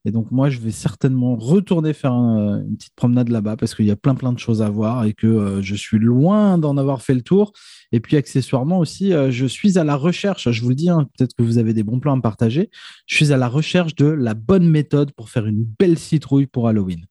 Et 0.05 0.11
donc 0.11 0.31
moi, 0.31 0.49
je 0.49 0.59
vais 0.59 0.71
certainement 0.71 1.35
retourner 1.35 1.91
faire 1.93 2.13
un- 2.13 2.61
une 2.63 2.77
petite 2.77 2.95
promenade 2.95 3.27
là-bas 3.29 3.57
parce 3.57 3.75
qu'il 3.75 3.85
y 3.85 3.91
a 3.91 3.97
plein 3.97 4.15
plein 4.15 4.31
de 4.31 4.39
choses 4.39 4.61
à 4.61 4.69
voir 4.69 5.03
et 5.03 5.13
que 5.13 5.27
euh, 5.27 5.61
je 5.61 5.75
suis 5.75 5.99
loin 5.99 6.57
d'en 6.57 6.77
avoir 6.77 7.01
fait 7.01 7.13
le 7.13 7.21
tour. 7.21 7.51
Et 7.91 7.99
puis 7.99 8.15
accessoirement 8.15 8.79
aussi, 8.79 9.11
euh, 9.13 9.29
je 9.29 9.45
suis 9.45 9.77
à 9.77 9.83
la 9.83 9.95
recherche, 9.95 10.49
je 10.51 10.61
vous 10.61 10.69
le 10.69 10.75
dis, 10.75 10.89
hein, 10.89 11.07
peut-être 11.17 11.35
que 11.35 11.43
vous 11.43 11.57
avez 11.57 11.73
des 11.73 11.83
bons 11.83 11.99
plans 11.99 12.13
à 12.13 12.15
me 12.15 12.21
partager, 12.21 12.69
je 13.07 13.15
suis 13.15 13.33
à 13.33 13.37
la 13.37 13.49
recherche 13.49 13.93
de 13.95 14.05
la 14.05 14.35
bonne 14.35 14.69
méthode 14.69 15.11
pour 15.11 15.29
faire 15.29 15.45
une 15.45 15.65
belle 15.77 15.97
citrouille 15.99 16.47
pour 16.47 16.67
Halloween. 16.69 17.05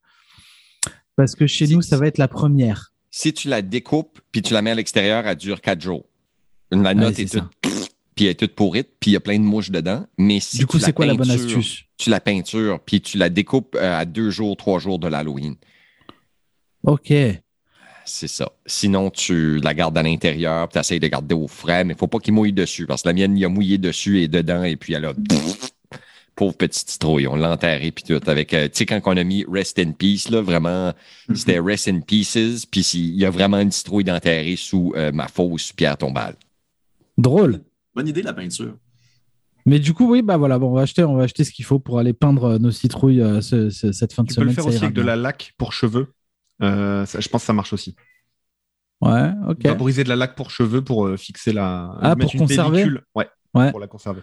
Parce 1.17 1.35
que 1.35 1.47
chez 1.47 1.67
Si- 1.67 1.75
nous, 1.75 1.83
ça 1.83 1.97
va 1.99 2.07
être 2.07 2.19
la 2.19 2.29
première. 2.29 2.93
Si 3.11 3.33
tu 3.35 3.49
la 3.49 3.61
découpes 3.63 4.21
puis 4.33 4.41
tu 4.41 4.55
la 4.55 4.63
mets 4.63 4.71
à 4.71 4.75
l'extérieur, 4.75 5.27
elle 5.27 5.37
dure 5.37 5.61
quatre 5.61 5.81
jours. 5.83 6.05
La 6.71 6.95
note 6.95 7.19
est 7.19 7.27
toute, 7.41 7.91
puis 8.19 8.25
elle 8.25 8.33
est 8.33 8.35
toute 8.35 8.57
pourrite, 8.57 8.89
puis 8.99 9.13
il 9.13 9.15
y 9.15 9.17
a 9.17 9.21
plein 9.21 9.39
de 9.39 9.45
mouches 9.45 9.71
dedans. 9.71 10.05
Mais 10.19 10.41
si 10.41 10.59
du 10.59 10.67
coup, 10.67 10.79
tu 10.79 10.85
c'est 10.85 10.93
quoi 10.93 11.07
la 11.07 11.15
bonne 11.15 11.31
astuce? 11.31 11.85
Tu 11.99 12.11
la 12.11 12.19
peintures, 12.19 12.81
puis 12.85 13.01
tu 13.01 13.17
la 13.17 13.29
découpes 13.29 13.77
euh, 13.77 14.01
à 14.01 14.05
deux 14.07 14.31
jours, 14.31 14.57
trois 14.57 14.81
jours 14.81 14.99
de 14.99 15.07
l'Halloween. 15.07 15.55
Ok. 16.83 17.13
C'est 18.05 18.27
ça. 18.27 18.51
Sinon, 18.67 19.11
tu 19.11 19.61
la 19.61 19.73
gardes 19.73 19.97
à 19.97 20.03
l'intérieur, 20.03 20.67
puis 20.67 20.73
tu 20.73 20.79
essaies 20.81 20.99
de 20.99 21.07
garder 21.07 21.37
au 21.37 21.47
frais, 21.47 21.85
mais 21.85 21.93
il 21.93 21.95
ne 21.95 21.99
faut 21.99 22.09
pas 22.09 22.19
qu'il 22.19 22.35
mouille 22.35 22.53
dessus, 22.53 22.87
parce 22.87 23.03
que 23.03 23.09
la 23.09 23.15
mienne, 23.15 23.39
il 23.39 23.45
a 23.45 23.49
mouillé 23.49 23.79
dessus 23.79 24.21
et 24.21 24.27
dedans, 24.27 24.65
et 24.65 24.75
puis 24.75 24.95
elle 24.95 25.05
a. 25.05 25.13
Pauvre 26.35 26.57
petite 26.57 26.91
citrouille, 26.91 27.29
on 27.29 27.37
l'a 27.37 27.53
enterré, 27.53 27.93
puis 27.93 28.03
tout. 28.03 28.21
Avec, 28.29 28.53
euh, 28.53 28.67
tu 28.67 28.79
sais, 28.79 28.87
quand 28.87 29.01
on 29.05 29.17
a 29.17 29.25
mis 29.25 29.45
Rest 29.49 29.79
in 29.79 29.93
Peace, 29.93 30.29
là, 30.29 30.41
vraiment, 30.41 30.93
c'était 31.35 31.61
Rest 31.61 31.87
in 31.87 32.01
Pieces, 32.01 32.67
puis 32.67 32.81
il 32.95 33.17
y 33.17 33.25
a 33.25 33.31
vraiment 33.31 33.61
une 33.61 33.71
citrouille 33.71 34.05
d'enterrée 34.05 34.57
sous 34.57 34.93
euh, 34.97 35.13
ma 35.13 35.29
fausse 35.29 35.73
pierre 35.73 35.97
tombale. 35.97 36.35
Drôle. 37.17 37.61
Bonne 37.99 38.07
idée, 38.09 38.23
la 38.23 38.33
peinture. 38.33 38.77
Mais 39.67 39.81
du 39.81 39.93
coup, 39.93 40.09
oui, 40.09 40.23
bah 40.23 40.37
voilà, 40.37 40.57
bon, 40.61 40.71
on 40.71 40.75
va 40.75 40.83
acheter, 40.83 41.03
on 41.03 41.17
va 41.17 41.25
acheter 41.25 41.43
ce 41.43 41.51
qu'il 41.51 41.65
faut 41.65 41.81
pour 41.81 41.99
aller 41.99 42.13
peindre 42.13 42.45
euh, 42.45 42.59
nos 42.59 42.71
citrouilles 42.71 43.21
euh, 43.21 43.41
ce- 43.41 43.71
ce- 43.71 43.91
cette 43.91 44.13
fin 44.13 44.23
de 44.23 44.29
Tu 44.29 44.35
peux 44.35 44.43
semaine. 44.43 44.49
le 44.51 44.55
faire 44.55 44.67
aussi 44.67 44.77
avec 44.85 44.95
de 44.95 45.03
la 45.03 45.17
laque 45.17 45.53
pour 45.59 45.73
cheveux. 45.73 46.13
Euh, 46.63 47.05
ça- 47.07 47.19
je 47.19 47.29
pense 47.29 47.43
que 47.43 47.47
ça 47.47 47.53
marche 47.53 47.73
aussi. 47.73 47.97
Ouais, 49.01 49.31
ok. 49.49 49.67
Vaporiser 49.67 50.05
de 50.05 50.09
la 50.09 50.15
laque 50.17 50.37
pour 50.37 50.51
cheveux 50.53 50.83
pour 50.83 51.07
euh, 51.07 51.17
fixer 51.17 51.53
la. 51.53 51.93
Ah, 52.01 52.15
mettre 52.15 52.21
pour 52.31 52.35
une 52.35 52.39
conserver 52.47 52.71
pellicule. 52.83 53.03
Ouais, 53.17 53.29
Ouais. 53.55 53.71
Pour 53.73 53.81
la 53.81 53.89
conserver. 53.89 54.23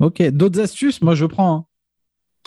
Ok. 0.00 0.22
D'autres 0.30 0.60
astuces, 0.60 1.00
moi 1.00 1.14
je 1.14 1.24
prends. 1.24 1.54
hein. 1.56 1.64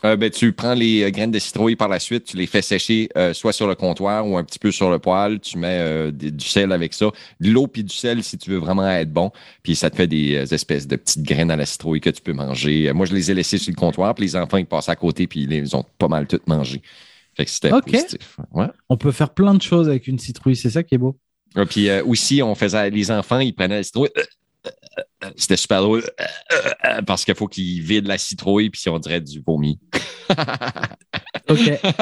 Euh, 0.04 0.16
ben, 0.16 0.30
tu 0.30 0.52
prends 0.52 0.74
les 0.74 1.04
euh, 1.04 1.10
graines 1.12 1.32
de 1.32 1.38
citrouille 1.40 1.76
par 1.76 1.88
la 1.88 2.00
suite, 2.00 2.26
tu 2.26 2.38
les 2.38 2.48
fais 2.48 2.62
sécher 2.62 3.10
euh, 3.18 3.34
soit 3.34 3.54
sur 3.54 3.68
le 3.68 3.76
comptoir 3.76 4.28
ou 4.28 4.38
un 4.38 4.44
petit 4.44 4.58
peu 4.60 4.72
sur 4.72 4.90
le 4.90 4.98
poêle. 5.00 5.40
Tu 5.40 5.58
mets 5.58 6.12
des- 6.12 6.32
du 6.32 6.46
sel 6.46 6.72
avec 6.72 6.94
ça, 6.94 7.08
de 7.40 7.50
l'eau 7.52 7.68
puis 7.68 7.84
du 7.84 7.94
sel 7.96 8.24
si 8.24 8.38
tu 8.38 8.50
veux 8.50 8.58
vraiment 8.58 8.90
être 8.90 9.12
bon. 9.14 9.32
Puis 9.64 9.76
ça 9.76 9.90
te 9.90 9.96
fait 9.96 10.08
des 10.08 10.54
espèces 10.54 10.88
de 10.88 10.96
petites 10.96 11.24
graines 11.24 11.52
à 11.52 11.56
la 11.56 11.66
citrouille 11.66 12.02
que 12.02 12.10
tu 12.10 12.22
peux 12.22 12.34
manger. 12.34 12.92
Moi, 12.94 13.06
je 13.06 13.14
les 13.14 13.30
ai 13.32 13.34
laissées 13.34 13.58
sur 13.58 13.72
le 13.72 13.76
comptoir, 13.80 14.16
puis 14.16 14.26
les 14.26 14.36
enfants, 14.36 14.58
ils 14.58 14.66
passent 14.66 14.90
à 14.90 14.96
côté, 14.96 15.28
puis 15.28 15.42
ils 15.44 15.50
les 15.50 15.76
ont 15.76 15.86
pas 15.98 16.08
mal 16.08 16.26
toutes 16.28 16.48
mangées. 16.48 16.82
Fait 17.36 17.46
que 17.46 17.52
c'était 17.52 17.70
positif. 18.02 18.38
Ouais. 18.54 18.68
On 18.90 18.98
peut 18.98 19.12
faire 19.12 19.30
plein 19.30 19.54
de 19.54 19.62
choses 19.62 19.88
avec 19.88 20.08
une 20.08 20.20
citrouille, 20.20 20.56
c'est 20.56 20.70
ça 20.72 20.84
qui 20.84 20.96
est 20.96 20.98
beau. 20.98 21.18
Ah, 21.56 21.66
Puis 21.66 21.90
euh, 21.90 22.04
aussi, 22.06 22.42
on 22.42 22.56
faisait 22.56 22.90
les 22.90 23.12
enfants, 23.12 23.40
ils 23.40 23.54
prenaient 23.54 23.78
la 23.78 23.84
citrouille. 23.84 24.10
C'était 25.36 25.58
super 25.58 25.82
drôle 25.82 26.04
euh, 26.20 26.56
euh, 26.86 27.02
parce 27.04 27.24
qu'il 27.24 27.36
faut 27.36 27.48
qu'ils 27.48 27.82
vident 27.82 28.08
la 28.08 28.18
citrouille, 28.18 28.70
puis 28.70 28.82
on 28.90 29.00
dirait 29.00 29.22
du 29.22 29.42
vomi. 29.46 29.80
Ok, 31.50 31.60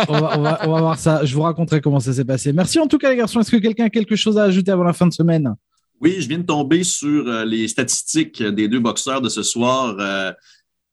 on 0.07 0.19
va, 0.19 0.37
on, 0.37 0.41
va, 0.41 0.59
on 0.67 0.71
va 0.71 0.79
voir 0.79 0.99
ça. 0.99 1.25
Je 1.25 1.33
vous 1.33 1.41
raconterai 1.41 1.81
comment 1.81 1.99
ça 1.99 2.13
s'est 2.13 2.25
passé. 2.25 2.53
Merci 2.53 2.77
en 2.79 2.87
tout 2.87 2.99
cas, 2.99 3.09
les 3.09 3.15
garçons. 3.15 3.39
Est-ce 3.39 3.49
que 3.49 3.57
quelqu'un 3.57 3.85
a 3.85 3.89
quelque 3.89 4.15
chose 4.15 4.37
à 4.37 4.43
ajouter 4.43 4.69
avant 4.69 4.83
la 4.83 4.93
fin 4.93 5.07
de 5.07 5.13
semaine? 5.13 5.55
Oui, 6.01 6.17
je 6.19 6.27
viens 6.27 6.37
de 6.37 6.43
tomber 6.43 6.83
sur 6.83 7.27
euh, 7.27 7.45
les 7.45 7.67
statistiques 7.67 8.41
des 8.41 8.67
deux 8.67 8.79
boxeurs 8.79 9.21
de 9.21 9.29
ce 9.29 9.43
soir. 9.43 9.95
Euh, 9.99 10.31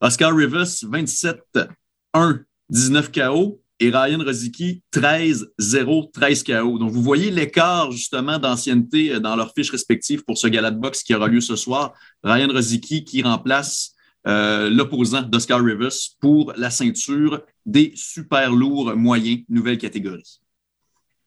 Oscar 0.01 0.35
Rivas, 0.35 0.83
27-1, 0.83 2.43
19 2.69 3.11
KO. 3.11 3.61
Et 3.79 3.89
Ryan 3.91 4.19
Rozicki, 4.23 4.81
13-0, 4.93 6.11
13 6.11 6.43
KO. 6.43 6.79
Donc, 6.79 6.91
vous 6.91 7.01
voyez 7.03 7.29
l'écart, 7.31 7.91
justement, 7.91 8.39
d'ancienneté 8.39 9.13
euh, 9.13 9.19
dans 9.19 9.35
leurs 9.35 9.53
fiches 9.55 9.71
respectives 9.71 10.23
pour 10.25 10.37
ce 10.37 10.47
gala 10.47 10.71
de 10.71 10.79
boxe 10.79 11.03
qui 11.03 11.13
aura 11.13 11.27
lieu 11.27 11.41
ce 11.41 11.55
soir. 11.55 11.93
Ryan 12.23 12.47
Rozicki 12.51 13.03
qui 13.03 13.21
remplace 13.21 13.93
euh, 14.27 14.69
l'opposant 14.69 15.21
d'Oscar 15.21 15.63
Rivas 15.63 16.15
pour 16.19 16.53
la 16.57 16.69
ceinture 16.69 17.41
des 17.65 17.93
super 17.95 18.51
lourds 18.51 18.95
moyens, 18.95 19.41
nouvelle 19.47 19.77
catégorie. 19.77 20.39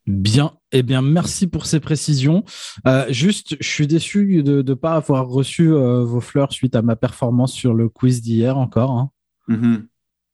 Bien, 0.06 0.52
eh 0.72 0.82
bien, 0.82 1.02
merci 1.02 1.46
pour 1.46 1.66
ces 1.66 1.78
précisions. 1.78 2.44
Euh, 2.86 3.06
juste, 3.10 3.56
je 3.60 3.68
suis 3.68 3.86
déçu 3.86 4.42
de 4.42 4.60
ne 4.62 4.74
pas 4.74 4.94
avoir 4.94 5.28
reçu 5.28 5.72
euh, 5.72 6.02
vos 6.02 6.20
fleurs 6.20 6.52
suite 6.52 6.74
à 6.74 6.82
ma 6.82 6.96
performance 6.96 7.52
sur 7.52 7.74
le 7.74 7.88
quiz 7.88 8.20
d'hier 8.20 8.58
encore. 8.58 8.90
hein. 8.90 9.10
Mhm, 9.46 9.86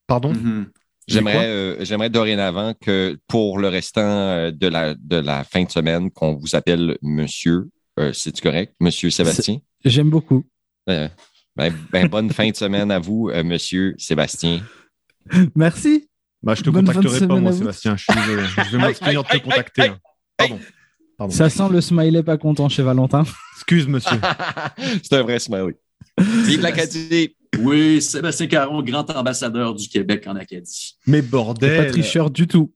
Pardon? 0.06 0.32
Mhm. 0.32 0.66
J'aimerais, 1.08 1.46
euh, 1.46 1.84
j'aimerais 1.84 2.10
dorénavant 2.10 2.74
que 2.80 3.16
pour 3.28 3.58
le 3.58 3.68
restant 3.68 4.00
euh, 4.02 4.50
de 4.50 4.66
la, 4.66 4.94
de 4.94 5.16
la 5.16 5.44
fin 5.44 5.62
de 5.64 5.70
semaine, 5.70 6.10
qu'on 6.10 6.34
vous 6.34 6.56
appelle 6.56 6.98
Monsieur. 7.02 7.68
Euh, 7.98 8.12
C'est-tu 8.12 8.42
correct? 8.42 8.74
Monsieur 8.80 9.10
Sébastien? 9.10 9.58
J'aime 9.84 10.10
beaucoup. 10.10 10.44
Euh, 10.88 11.08
ben, 11.54 11.72
ben, 11.92 12.08
bonne 12.08 12.30
fin 12.30 12.50
de 12.50 12.56
semaine 12.56 12.90
à 12.90 12.98
vous, 12.98 13.30
euh, 13.32 13.44
Monsieur 13.44 13.94
Sébastien. 13.98 14.60
Merci. 15.54 16.08
Bah, 16.42 16.54
je 16.54 16.62
te 16.62 16.70
Bonne 16.70 16.86
contacterai 16.86 17.26
pas, 17.26 17.36
moi. 17.40 17.52
Sébastien. 17.52 17.96
Je, 17.96 18.04
suis 18.04 18.14
désolé. 18.14 18.42
je 18.66 18.70
vais 18.72 18.78
m'abstenir 18.78 19.22
de 19.22 19.28
te 19.28 19.36
contacter. 19.38 19.82
hein. 19.88 19.98
Pardon. 20.36 20.58
Pardon. 21.16 21.32
Ça 21.32 21.48
sent 21.48 21.68
le 21.70 21.80
smiley 21.80 22.22
pas 22.22 22.36
content 22.36 22.68
chez 22.68 22.82
Valentin. 22.82 23.24
Excuse, 23.56 23.86
monsieur. 23.88 24.18
C'est 25.02 25.14
un 25.14 25.22
vrai 25.22 25.38
smiley. 25.38 25.76
Vive 26.18 26.60
l'Acadie! 26.60 27.34
Oui, 27.60 28.02
Sébastien 28.02 28.46
Caron, 28.46 28.82
grand 28.82 29.08
ambassadeur 29.10 29.74
du 29.74 29.88
Québec 29.88 30.24
en 30.26 30.36
Acadie. 30.36 30.96
Mais 31.06 31.22
bordel. 31.22 31.84
pas 31.84 31.90
tricheur 31.90 32.30
du 32.30 32.46
tout. 32.46 32.72